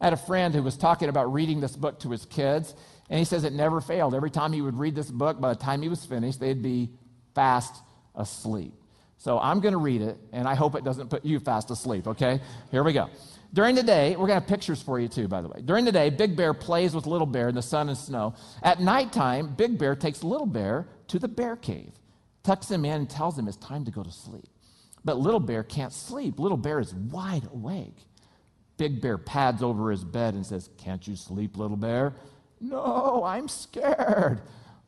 I 0.02 0.06
had 0.06 0.14
a 0.14 0.18
friend 0.18 0.54
who 0.54 0.64
was 0.64 0.76
talking 0.76 1.10
about 1.10 1.32
reading 1.32 1.62
this 1.62 1.76
book 1.76 2.00
to 2.00 2.10
his 2.10 2.26
kids, 2.26 2.74
and 3.10 3.20
he 3.20 3.26
says 3.26 3.44
it 3.44 3.54
never 3.54 3.80
failed. 3.80 4.16
Every 4.16 4.32
time 4.32 4.52
he 4.52 4.62
would 4.62 4.78
read 4.78 4.96
this 4.96 5.12
book, 5.12 5.40
by 5.40 5.54
the 5.54 5.60
time 5.60 5.84
he 5.84 5.90
was 5.90 6.04
finished, 6.04 6.40
they'd 6.40 6.62
be 6.62 6.90
fast 7.36 7.76
asleep. 8.16 8.74
So, 9.18 9.38
I'm 9.38 9.60
going 9.60 9.74
to 9.74 9.78
read 9.78 10.02
it, 10.02 10.18
and 10.34 10.48
I 10.48 10.56
hope 10.56 10.74
it 10.74 10.84
doesn't 10.84 11.12
put 11.12 11.24
you 11.24 11.40
fast 11.40 11.70
asleep, 11.70 12.08
okay? 12.08 12.42
Here 12.72 12.84
we 12.84 12.92
go. 12.92 13.12
During 13.54 13.76
the 13.76 13.84
day, 13.84 14.12
we're 14.12 14.28
going 14.28 14.40
to 14.40 14.42
have 14.42 14.48
pictures 14.48 14.82
for 14.82 15.00
you 15.00 15.08
too, 15.08 15.28
by 15.28 15.42
the 15.42 15.48
way. 15.50 15.62
During 15.64 15.86
the 15.86 15.92
day, 15.92 16.10
Big 16.10 16.36
Bear 16.36 16.54
plays 16.54 16.96
with 16.96 17.06
Little 17.06 17.28
Bear 17.28 17.50
in 17.50 17.56
the 17.56 17.62
sun 17.62 17.90
and 17.90 17.98
snow. 17.98 18.34
At 18.64 18.80
nighttime, 18.80 19.54
Big 19.56 19.78
Bear 19.78 19.96
takes 19.96 20.24
Little 20.24 20.48
Bear 20.48 20.88
to 21.10 21.20
the 21.20 21.28
bear 21.28 21.56
cave, 21.58 21.92
tucks 22.44 22.72
him 22.72 22.86
in, 22.86 22.94
and 22.94 23.10
tells 23.10 23.38
him 23.38 23.48
it's 23.48 23.58
time 23.58 23.86
to 23.86 23.92
go 23.92 24.02
to 24.02 24.12
sleep. 24.12 24.48
But 25.04 25.18
Little 25.20 25.40
Bear 25.40 25.64
can't 25.64 25.92
sleep. 25.92 26.40
Little 26.40 26.58
Bear 26.58 26.80
is 26.80 26.94
wide 26.94 27.48
awake. 27.54 27.98
Big 28.78 29.02
Bear 29.02 29.18
pads 29.18 29.62
over 29.62 29.92
his 29.92 30.04
bed 30.04 30.34
and 30.34 30.46
says, 30.46 30.70
Can't 30.78 31.08
you 31.08 31.16
sleep, 31.16 31.58
Little 31.58 31.78
Bear? 31.78 32.14
No, 32.60 33.24
I'm 33.24 33.48
scared. 33.48 34.42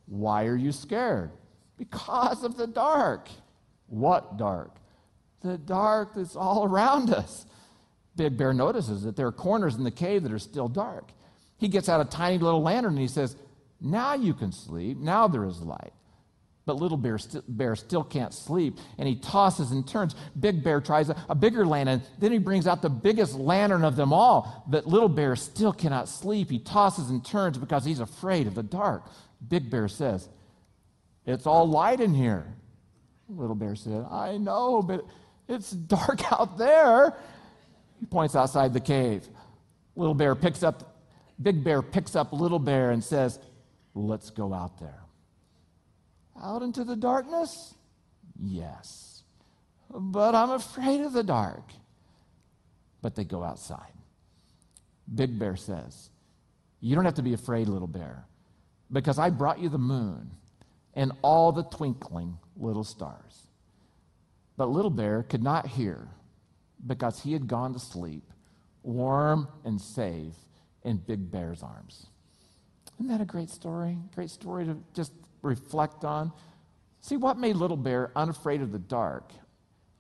Why 0.06 0.46
are 0.46 0.56
you 0.56 0.72
scared? 0.72 1.32
Because 1.78 2.44
of 2.44 2.58
the 2.58 2.68
dark. 2.68 3.30
What 3.88 4.38
dark? 4.38 4.76
The 5.42 5.58
dark 5.58 6.16
that's 6.16 6.36
all 6.36 6.66
around 6.66 7.10
us. 7.10 7.46
Big 8.16 8.38
Bear 8.38 8.54
notices 8.54 9.04
that 9.04 9.16
there 9.16 9.28
are 9.28 9.32
corners 9.32 9.76
in 9.76 9.84
the 9.84 9.92
cave 9.92 10.24
that 10.24 10.32
are 10.32 10.40
still 10.40 10.68
dark. 10.68 11.12
He 11.58 11.68
gets 11.68 11.90
out 11.90 12.02
a 12.02 12.06
tiny 12.06 12.38
little 12.38 12.62
lantern 12.62 12.94
and 12.94 13.02
he 13.02 13.08
says, 13.08 13.36
Now 13.82 14.14
you 14.14 14.34
can 14.34 14.52
sleep. 14.52 14.98
Now 14.98 15.28
there 15.28 15.46
is 15.46 15.62
light. 15.62 15.94
But 16.66 16.78
little 16.78 16.98
bear, 16.98 17.18
st- 17.18 17.44
bear 17.48 17.76
still 17.76 18.04
can't 18.04 18.34
sleep, 18.34 18.78
and 18.98 19.08
he 19.08 19.16
tosses 19.16 19.72
and 19.72 19.86
turns. 19.86 20.16
Big 20.40 20.64
bear 20.64 20.80
tries 20.80 21.10
a, 21.10 21.26
a 21.28 21.36
bigger 21.36 21.66
lantern. 21.66 22.02
Then 22.20 22.32
he 22.32 22.38
brings 22.38 22.68
out 22.68 22.82
the 22.82 22.90
biggest 22.90 23.36
lantern 23.36 23.84
of 23.84 23.98
them 23.98 24.14
all. 24.14 24.64
But 24.68 24.88
little 24.88 25.10
bear 25.10 25.36
still 25.36 25.74
cannot 25.74 26.08
sleep. 26.08 26.50
He 26.50 26.60
tosses 26.60 27.10
and 27.10 27.26
turns 27.26 27.58
because 27.58 27.84
he's 27.84 28.00
afraid 28.00 28.48
of 28.48 28.56
the 28.56 28.64
dark. 28.64 29.04
Big 29.46 29.70
bear 29.70 29.90
says, 29.90 30.30
It's 31.26 31.46
all 31.46 31.68
light 31.68 32.00
in 32.00 32.14
here. 32.14 32.46
Little 33.28 33.56
bear 33.56 33.76
said, 33.76 34.06
I 34.10 34.38
know, 34.38 34.82
but 34.82 35.06
it's 35.50 35.72
dark 35.72 36.32
out 36.32 36.58
there. 36.58 37.14
He 38.00 38.06
points 38.06 38.36
outside 38.36 38.74
the 38.74 38.80
cave. 38.80 39.28
Little 39.96 40.14
bear 40.14 40.34
picks 40.34 40.64
up, 40.64 40.98
big 41.42 41.64
bear 41.64 41.82
picks 41.82 42.16
up 42.16 42.32
little 42.32 42.60
bear 42.60 42.92
and 42.92 43.04
says, 43.04 43.40
Let's 43.96 44.32
go 44.32 44.54
out 44.54 44.80
there. 44.80 45.03
Out 46.42 46.62
into 46.62 46.84
the 46.84 46.96
darkness? 46.96 47.76
Yes. 48.42 49.24
But 49.90 50.36
I'm 50.36 50.52
afraid 50.52 51.02
of 51.02 51.14
the 51.14 51.24
dark. 51.24 51.70
But 53.02 53.16
they 53.16 53.24
go 53.24 53.44
outside. 53.44 53.94
Big 55.14 55.38
bear 55.38 55.56
says, 55.56 56.10
You 56.80 56.96
don't 56.96 57.06
have 57.06 57.16
to 57.16 57.22
be 57.22 57.34
afraid, 57.34 57.68
little 57.68 57.88
bear, 57.88 58.26
because 58.92 59.20
I 59.20 59.30
brought 59.30 59.60
you 59.60 59.70
the 59.70 59.78
moon 59.78 60.32
and 60.94 61.12
all 61.22 61.52
the 61.52 61.64
twinkling 61.64 62.38
little 62.56 62.84
stars. 62.84 63.48
But 64.58 64.70
little 64.70 64.92
bear 64.92 65.24
could 65.24 65.44
not 65.44 65.68
hear 65.68 66.08
because 66.86 67.22
he 67.22 67.34
had 67.34 67.48
gone 67.48 67.74
to 67.74 67.80
sleep, 67.80 68.24
warm 68.84 69.48
and 69.64 69.80
safe 69.82 70.36
in 70.84 70.98
Big 70.98 71.32
Bear's 71.32 71.64
arms. 71.64 72.08
Isn't 73.00 73.08
that 73.08 73.22
a 73.22 73.26
great 73.26 73.50
story? 73.50 73.98
Great 74.14 74.30
story 74.30 74.66
to 74.66 74.78
just 74.94 75.12
reflect 75.44 76.04
on. 76.04 76.32
See, 77.02 77.18
what 77.18 77.38
made 77.38 77.56
Little 77.56 77.78
Bear 77.78 78.12
unafraid 78.16 78.62
of 78.62 78.72
the 78.72 78.80
dark 78.80 79.32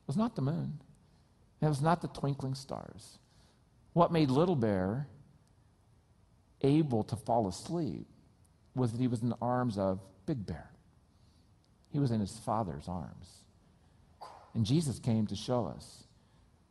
was 0.08 0.18
not 0.18 0.36
the 0.36 0.42
moon, 0.42 0.80
it 1.62 1.68
was 1.68 1.82
not 1.82 2.02
the 2.02 2.08
twinkling 2.08 2.56
stars. 2.56 3.20
What 3.94 4.12
made 4.12 4.32
Little 4.32 4.56
Bear 4.56 5.08
able 6.62 7.04
to 7.04 7.16
fall 7.16 7.48
asleep 7.48 8.08
was 8.74 8.92
that 8.92 9.00
he 9.00 9.08
was 9.08 9.22
in 9.22 9.30
the 9.30 9.38
arms 9.40 9.78
of 9.78 10.00
Big 10.26 10.46
Bear. 10.46 10.72
He 11.92 12.00
was 12.00 12.10
in 12.10 12.20
his 12.20 12.40
father's 12.40 12.88
arms. 12.88 13.44
And 14.56 14.66
Jesus 14.66 14.98
came 14.98 15.28
to 15.28 15.36
show 15.36 15.66
us 15.68 16.04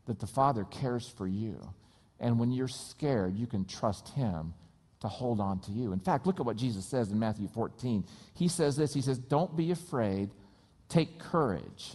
that 0.07 0.21
the 0.21 0.27
Father 0.27 0.65
cares 0.65 1.09
for 1.09 1.27
you. 1.27 1.59
And 2.21 2.39
when 2.39 2.53
you're 2.53 2.69
scared, 2.69 3.37
you 3.37 3.47
can 3.47 3.65
trust 3.65 4.09
Him 4.11 4.55
to 5.03 5.09
hold 5.09 5.41
on 5.41 5.59
to 5.59 5.73
you. 5.73 5.93
In 5.93 5.99
fact, 5.99 6.27
look 6.27 6.39
at 6.39 6.47
what 6.47 6.57
Jesus 6.57 6.87
says 6.87 7.11
in 7.11 7.19
Matthew 7.19 7.49
14. 7.49 8.05
He 8.35 8.47
says 8.47 8.77
this 8.77 8.95
He 8.95 9.03
says, 9.03 9.19
Don't 9.19 9.55
be 9.57 9.73
afraid, 9.73 10.31
take 10.89 11.19
courage. 11.19 11.95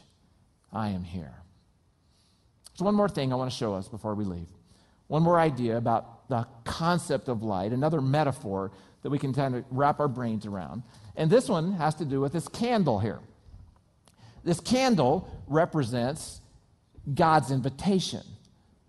I 0.73 0.89
am 0.89 1.03
here. 1.03 1.33
So, 2.73 2.83
one 2.83 2.95
more 2.95 3.07
thing 3.07 3.31
I 3.31 3.37
want 3.37 3.49
to 3.49 3.57
show 3.57 3.73
us 3.73 3.87
before 3.87 4.13
we 4.13 4.25
leave. 4.25 4.49
One 5.07 5.23
more 5.23 5.39
idea 5.39 5.77
about 5.77 6.27
the 6.27 6.45
concept 6.65 7.29
of 7.29 7.43
light, 7.43 7.71
another 7.71 8.01
metaphor 8.01 8.71
that 9.03 9.09
we 9.09 9.17
can 9.17 9.33
kind 9.33 9.55
of 9.55 9.63
wrap 9.71 10.01
our 10.01 10.09
brains 10.09 10.45
around. 10.45 10.83
And 11.15 11.31
this 11.31 11.47
one 11.47 11.71
has 11.73 11.95
to 11.95 12.05
do 12.05 12.19
with 12.19 12.33
this 12.33 12.49
candle 12.49 12.99
here. 12.99 13.19
This 14.43 14.59
candle 14.59 15.29
represents 15.47 16.41
God's 17.13 17.51
invitation. 17.51 18.23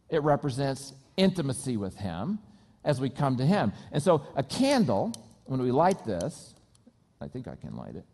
It 0.09 0.25
represents 0.25 0.93
intimacy 1.17 1.77
with 1.77 1.97
Him 1.97 2.41
as 2.88 3.01
we 3.01 3.11
come 3.11 3.37
to 3.37 3.44
Him. 3.44 3.72
And 3.92 4.03
so, 4.03 4.27
a 4.35 4.42
candle, 4.42 5.12
when 5.44 5.61
we 5.61 5.70
light 5.70 6.05
this, 6.07 6.55
I 7.20 7.29
think 7.29 7.46
I 7.46 7.55
can 7.55 7.77
light 7.77 7.94
it. 7.94 8.05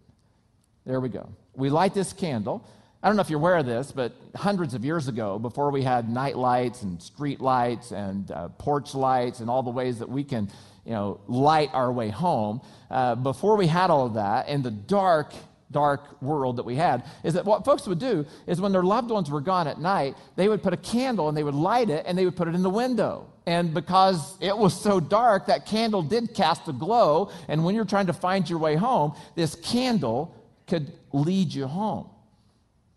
There 0.85 1.01
we 1.01 1.09
go. 1.09 1.31
We 1.55 1.71
light 1.71 1.95
this 1.95 2.13
candle. 2.13 2.69
I 3.01 3.07
don't 3.07 3.17
know 3.17 3.23
if 3.23 3.31
you're 3.31 3.39
aware 3.39 3.57
of 3.57 3.67
this, 3.67 3.93
but 3.93 4.13
hundreds 4.35 4.75
of 4.75 4.85
years 4.85 5.07
ago, 5.07 5.39
before 5.39 5.71
we 5.71 5.83
had 5.83 6.11
night 6.11 6.37
lights 6.37 6.83
and 6.83 7.01
street 7.01 7.41
lights 7.41 7.93
and 7.93 8.31
uh, 8.31 8.49
porch 8.49 8.95
lights 8.95 9.41
and 9.41 9.49
all 9.49 9.63
the 9.63 9.71
ways 9.71 10.01
that 10.01 10.09
we 10.09 10.25
can, 10.25 10.51
you 10.85 10.93
know, 10.93 11.21
light 11.29 11.71
our 11.73 11.93
way 11.93 12.09
home, 12.09 12.61
uh, 12.91 13.15
before 13.15 13.57
we 13.57 13.69
had 13.69 13.91
all 13.91 14.07
of 14.07 14.15
that, 14.15 14.49
in 14.49 14.63
the 14.63 14.73
dark 14.73 15.33
dark 15.75 16.23
world 16.23 16.57
that 16.57 16.65
we 16.65 16.77
had 16.77 17.05
is 17.25 17.35
that 17.35 17.45
what 17.45 17.65
folks 17.65 17.87
would 17.87 17.99
do 17.99 18.25
is 18.47 18.61
when 18.61 18.73
their 18.73 18.83
loved 18.83 19.11
ones 19.11 19.31
were 19.31 19.41
gone 19.41 19.69
at 19.69 19.79
night, 19.81 20.17
they 20.37 20.49
would 20.49 20.63
put 20.63 20.73
a 20.73 20.79
candle 20.79 21.29
and 21.29 21.37
they 21.37 21.43
would 21.43 21.55
light 21.55 21.91
it 21.91 22.05
and 22.07 22.17
they 22.17 22.25
would 22.25 22.37
put 22.37 22.49
it 22.49 22.55
in 22.55 22.63
the 22.63 22.71
window. 22.71 23.27
And 23.47 23.75
because 23.75 24.39
it 24.41 24.57
was 24.57 24.81
so 24.81 25.01
dark, 25.01 25.47
that 25.47 25.67
candle 25.67 26.01
did 26.03 26.33
cast 26.33 26.67
a 26.69 26.73
glow. 26.73 27.31
And 27.49 27.65
when 27.65 27.75
you're 27.75 27.85
trying 27.85 28.07
to 28.07 28.15
find 28.15 28.49
your 28.49 28.59
way 28.59 28.77
home, 28.77 29.15
this 29.35 29.55
candle 29.57 30.35
could 30.67 30.91
lead 31.13 31.53
you 31.53 31.67
home. 31.67 32.09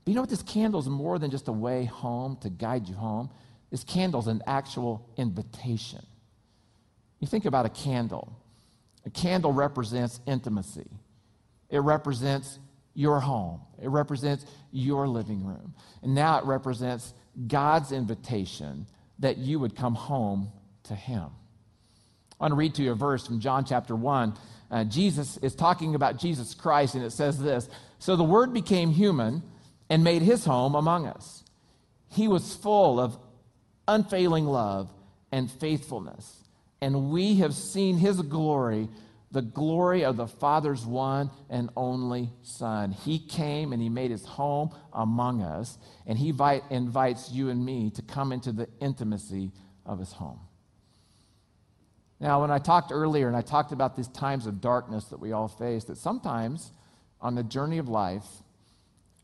But 0.05 0.11
you 0.11 0.15
know 0.15 0.21
what? 0.21 0.29
This 0.29 0.43
candle 0.43 0.79
is 0.79 0.87
more 0.87 1.19
than 1.19 1.31
just 1.31 1.49
a 1.49 1.51
way 1.51 1.83
home 1.83 2.37
to 2.41 2.49
guide 2.49 2.87
you 2.87 2.95
home. 2.95 3.29
This 3.71 3.83
candle 3.83 4.21
is 4.21 4.27
an 4.27 4.41
actual 4.47 5.05
invitation. 5.17 6.05
You 7.19 7.27
think 7.27 7.43
about 7.45 7.65
a 7.65 7.69
candle. 7.69 8.37
A 9.05 9.09
candle 9.09 9.53
represents 9.53 10.19
intimacy, 10.25 10.89
it 11.69 11.79
represents 11.79 12.59
your 12.97 13.19
home, 13.19 13.61
it 13.79 13.89
represents 13.89 14.43
your 14.71 15.07
living 15.07 15.45
room. 15.45 15.75
And 16.01 16.15
now 16.15 16.39
it 16.39 16.45
represents 16.45 17.13
God's 17.47 17.91
invitation 17.91 18.87
that 19.19 19.37
you 19.37 19.59
would 19.59 19.75
come 19.75 19.93
home 19.93 20.51
to 20.85 20.95
Him. 20.95 21.29
I 22.39 22.43
want 22.43 22.53
to 22.53 22.55
read 22.55 22.73
to 22.75 22.83
you 22.83 22.93
a 22.93 22.95
verse 22.95 23.27
from 23.27 23.39
John 23.39 23.65
chapter 23.65 23.95
1. 23.95 24.33
Uh, 24.71 24.83
Jesus 24.85 25.37
is 25.37 25.53
talking 25.53 25.93
about 25.93 26.17
Jesus 26.17 26.55
Christ, 26.55 26.95
and 26.95 27.03
it 27.03 27.11
says 27.11 27.37
this 27.37 27.69
So 27.99 28.15
the 28.15 28.23
Word 28.23 28.51
became 28.51 28.89
human 28.89 29.43
and 29.91 30.03
made 30.03 30.23
his 30.23 30.45
home 30.45 30.73
among 30.73 31.05
us. 31.05 31.43
He 32.09 32.27
was 32.27 32.55
full 32.55 32.99
of 32.99 33.15
unfailing 33.87 34.45
love 34.45 34.89
and 35.31 35.51
faithfulness, 35.51 36.47
and 36.81 37.11
we 37.11 37.35
have 37.35 37.53
seen 37.53 37.97
his 37.97 38.23
glory, 38.23 38.89
the 39.31 39.41
glory 39.41 40.05
of 40.05 40.15
the 40.15 40.27
Father's 40.27 40.85
one 40.85 41.29
and 41.49 41.69
only 41.75 42.29
Son. 42.43 42.91
He 42.91 43.19
came 43.19 43.73
and 43.73 43.81
he 43.81 43.89
made 43.89 44.11
his 44.11 44.25
home 44.25 44.73
among 44.93 45.41
us, 45.41 45.77
and 46.05 46.17
he 46.17 46.29
invite, 46.29 46.63
invites 46.69 47.31
you 47.31 47.49
and 47.49 47.65
me 47.65 47.89
to 47.91 48.01
come 48.01 48.31
into 48.31 48.51
the 48.51 48.69
intimacy 48.79 49.51
of 49.85 49.99
his 49.99 50.13
home. 50.13 50.39
Now, 52.19 52.41
when 52.41 52.51
I 52.51 52.57
talked 52.57 52.91
earlier 52.91 53.27
and 53.27 53.35
I 53.35 53.41
talked 53.41 53.71
about 53.71 53.95
these 53.95 54.07
times 54.07 54.47
of 54.47 54.61
darkness 54.61 55.05
that 55.05 55.19
we 55.19 55.33
all 55.33 55.47
face, 55.47 55.83
that 55.85 55.97
sometimes 55.97 56.71
on 57.21 57.35
the 57.35 57.43
journey 57.43 57.77
of 57.77 57.87
life, 57.89 58.25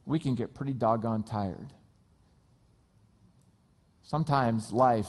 we 0.06 0.20
can 0.20 0.36
get 0.36 0.54
pretty 0.54 0.74
doggone 0.74 1.24
tired. 1.24 1.74
Sometimes 4.04 4.72
life 4.72 5.08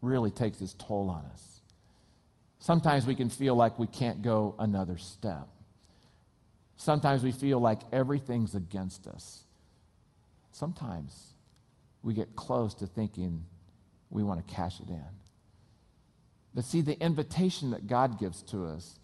really 0.00 0.30
takes 0.30 0.60
its 0.60 0.74
toll 0.74 1.10
on 1.10 1.24
us. 1.26 1.55
Sometimes 2.58 3.06
we 3.06 3.14
can 3.14 3.28
feel 3.28 3.54
like 3.54 3.78
we 3.78 3.86
can't 3.86 4.22
go 4.22 4.54
another 4.58 4.96
step. 4.98 5.48
Sometimes 6.76 7.22
we 7.22 7.32
feel 7.32 7.58
like 7.60 7.80
everything's 7.92 8.54
against 8.54 9.06
us. 9.06 9.44
Sometimes 10.52 11.34
we 12.02 12.14
get 12.14 12.36
close 12.36 12.74
to 12.74 12.86
thinking 12.86 13.44
we 14.10 14.22
want 14.22 14.46
to 14.46 14.54
cash 14.54 14.80
it 14.80 14.88
in. 14.88 15.02
But 16.54 16.64
see, 16.64 16.80
the 16.80 16.98
invitation 17.00 17.70
that 17.70 17.86
God 17.86 18.18
gives 18.18 18.42
to 18.44 18.66
us 18.66 18.98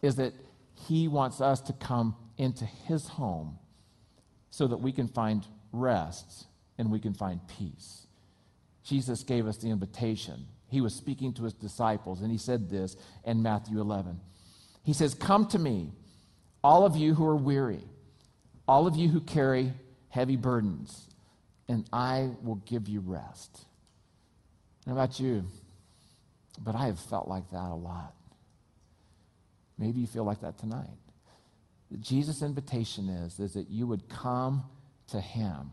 is 0.00 0.16
that 0.16 0.32
He 0.74 1.06
wants 1.06 1.40
us 1.40 1.60
to 1.62 1.72
come 1.72 2.16
into 2.38 2.64
His 2.64 3.06
home 3.06 3.58
so 4.50 4.66
that 4.66 4.78
we 4.78 4.92
can 4.92 5.08
find 5.08 5.46
rest 5.72 6.46
and 6.78 6.90
we 6.90 6.98
can 6.98 7.14
find 7.14 7.40
peace. 7.46 8.06
Jesus 8.84 9.22
gave 9.22 9.46
us 9.46 9.58
the 9.58 9.68
invitation. 9.68 10.46
He 10.72 10.80
was 10.80 10.94
speaking 10.94 11.34
to 11.34 11.44
his 11.44 11.52
disciples, 11.52 12.22
and 12.22 12.30
he 12.32 12.38
said 12.38 12.70
this 12.70 12.96
in 13.24 13.42
Matthew 13.42 13.78
11. 13.78 14.18
He 14.82 14.94
says, 14.94 15.12
Come 15.12 15.46
to 15.48 15.58
me, 15.58 15.92
all 16.64 16.86
of 16.86 16.96
you 16.96 17.12
who 17.12 17.26
are 17.26 17.36
weary, 17.36 17.84
all 18.66 18.86
of 18.86 18.96
you 18.96 19.10
who 19.10 19.20
carry 19.20 19.74
heavy 20.08 20.36
burdens, 20.36 21.10
and 21.68 21.84
I 21.92 22.30
will 22.42 22.54
give 22.54 22.88
you 22.88 23.00
rest. 23.00 23.66
How 24.86 24.92
about 24.92 25.20
you? 25.20 25.44
But 26.58 26.74
I 26.74 26.86
have 26.86 26.98
felt 26.98 27.28
like 27.28 27.50
that 27.50 27.70
a 27.70 27.74
lot. 27.74 28.14
Maybe 29.76 30.00
you 30.00 30.06
feel 30.06 30.24
like 30.24 30.40
that 30.40 30.56
tonight. 30.56 30.88
Jesus' 32.00 32.40
invitation 32.40 33.10
is, 33.10 33.38
is 33.38 33.52
that 33.52 33.68
you 33.68 33.86
would 33.86 34.08
come 34.08 34.64
to 35.08 35.20
him, 35.20 35.72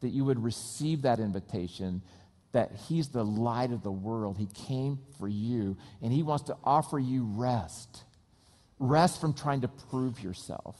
that 0.00 0.08
you 0.08 0.24
would 0.24 0.42
receive 0.42 1.02
that 1.02 1.20
invitation, 1.20 2.00
that 2.52 2.72
he's 2.88 3.08
the 3.08 3.24
light 3.24 3.72
of 3.72 3.82
the 3.82 3.92
world. 3.92 4.38
He 4.38 4.46
came 4.46 4.98
for 5.18 5.28
you, 5.28 5.76
and 6.00 6.12
he 6.12 6.22
wants 6.22 6.44
to 6.44 6.56
offer 6.62 6.98
you 6.98 7.24
rest. 7.24 8.04
Rest 8.78 9.20
from 9.20 9.34
trying 9.34 9.62
to 9.62 9.68
prove 9.68 10.20
yourself. 10.20 10.76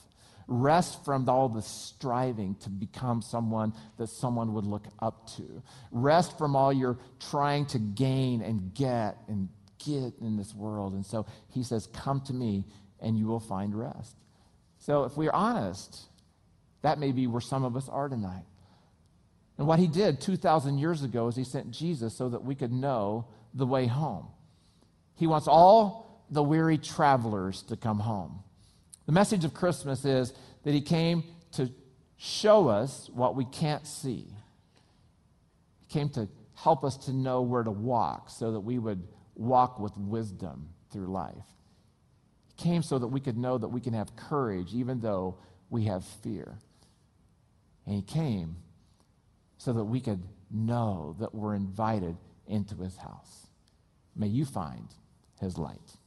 Rest 0.48 1.04
from 1.04 1.28
all 1.28 1.48
the 1.48 1.62
striving 1.62 2.56
to 2.56 2.68
become 2.68 3.22
someone 3.22 3.72
that 3.96 4.08
someone 4.08 4.54
would 4.54 4.66
look 4.66 4.86
up 5.00 5.28
to. 5.36 5.62
Rest 5.90 6.36
from 6.36 6.56
all 6.56 6.72
your 6.72 6.98
trying 7.30 7.66
to 7.66 7.78
gain 7.78 8.42
and 8.42 8.74
get 8.74 9.16
and 9.28 9.48
get 9.78 10.14
in 10.20 10.36
this 10.36 10.54
world. 10.54 10.92
And 10.94 11.06
so 11.06 11.26
he 11.48 11.62
says, 11.62 11.86
Come 11.92 12.20
to 12.22 12.34
me 12.34 12.64
and 13.00 13.16
you 13.16 13.26
will 13.26 13.40
find 13.40 13.74
rest. 13.74 14.16
So 14.78 15.04
if 15.04 15.16
we're 15.16 15.32
honest, 15.32 16.06
that 16.82 16.98
may 16.98 17.12
be 17.12 17.26
where 17.26 17.40
some 17.40 17.64
of 17.64 17.76
us 17.76 17.88
are 17.88 18.08
tonight. 18.08 18.44
And 19.62 19.68
what 19.68 19.78
he 19.78 19.86
did 19.86 20.20
2,000 20.20 20.78
years 20.78 21.04
ago 21.04 21.28
is 21.28 21.36
he 21.36 21.44
sent 21.44 21.70
Jesus 21.70 22.16
so 22.16 22.28
that 22.30 22.42
we 22.42 22.56
could 22.56 22.72
know 22.72 23.28
the 23.54 23.64
way 23.64 23.86
home. 23.86 24.26
He 25.14 25.28
wants 25.28 25.46
all 25.46 26.24
the 26.28 26.42
weary 26.42 26.78
travelers 26.78 27.62
to 27.68 27.76
come 27.76 28.00
home. 28.00 28.42
The 29.06 29.12
message 29.12 29.44
of 29.44 29.54
Christmas 29.54 30.04
is 30.04 30.34
that 30.64 30.74
he 30.74 30.80
came 30.80 31.22
to 31.52 31.70
show 32.16 32.66
us 32.66 33.08
what 33.14 33.36
we 33.36 33.44
can't 33.44 33.86
see. 33.86 34.26
He 35.78 35.86
came 35.88 36.08
to 36.08 36.28
help 36.56 36.82
us 36.82 36.96
to 37.04 37.12
know 37.12 37.42
where 37.42 37.62
to 37.62 37.70
walk 37.70 38.30
so 38.30 38.50
that 38.50 38.60
we 38.62 38.80
would 38.80 39.06
walk 39.36 39.78
with 39.78 39.96
wisdom 39.96 40.70
through 40.90 41.06
life. 41.06 41.46
He 42.48 42.64
came 42.64 42.82
so 42.82 42.98
that 42.98 43.06
we 43.06 43.20
could 43.20 43.38
know 43.38 43.58
that 43.58 43.68
we 43.68 43.80
can 43.80 43.92
have 43.92 44.16
courage 44.16 44.74
even 44.74 44.98
though 44.98 45.38
we 45.70 45.84
have 45.84 46.04
fear. 46.04 46.58
And 47.86 47.94
he 47.94 48.02
came 48.02 48.56
so 49.62 49.72
that 49.72 49.84
we 49.84 50.00
could 50.00 50.20
know 50.50 51.14
that 51.20 51.32
we're 51.32 51.54
invited 51.54 52.16
into 52.48 52.74
his 52.74 52.96
house. 52.96 53.46
May 54.16 54.26
you 54.26 54.44
find 54.44 54.88
his 55.40 55.56
light. 55.56 55.98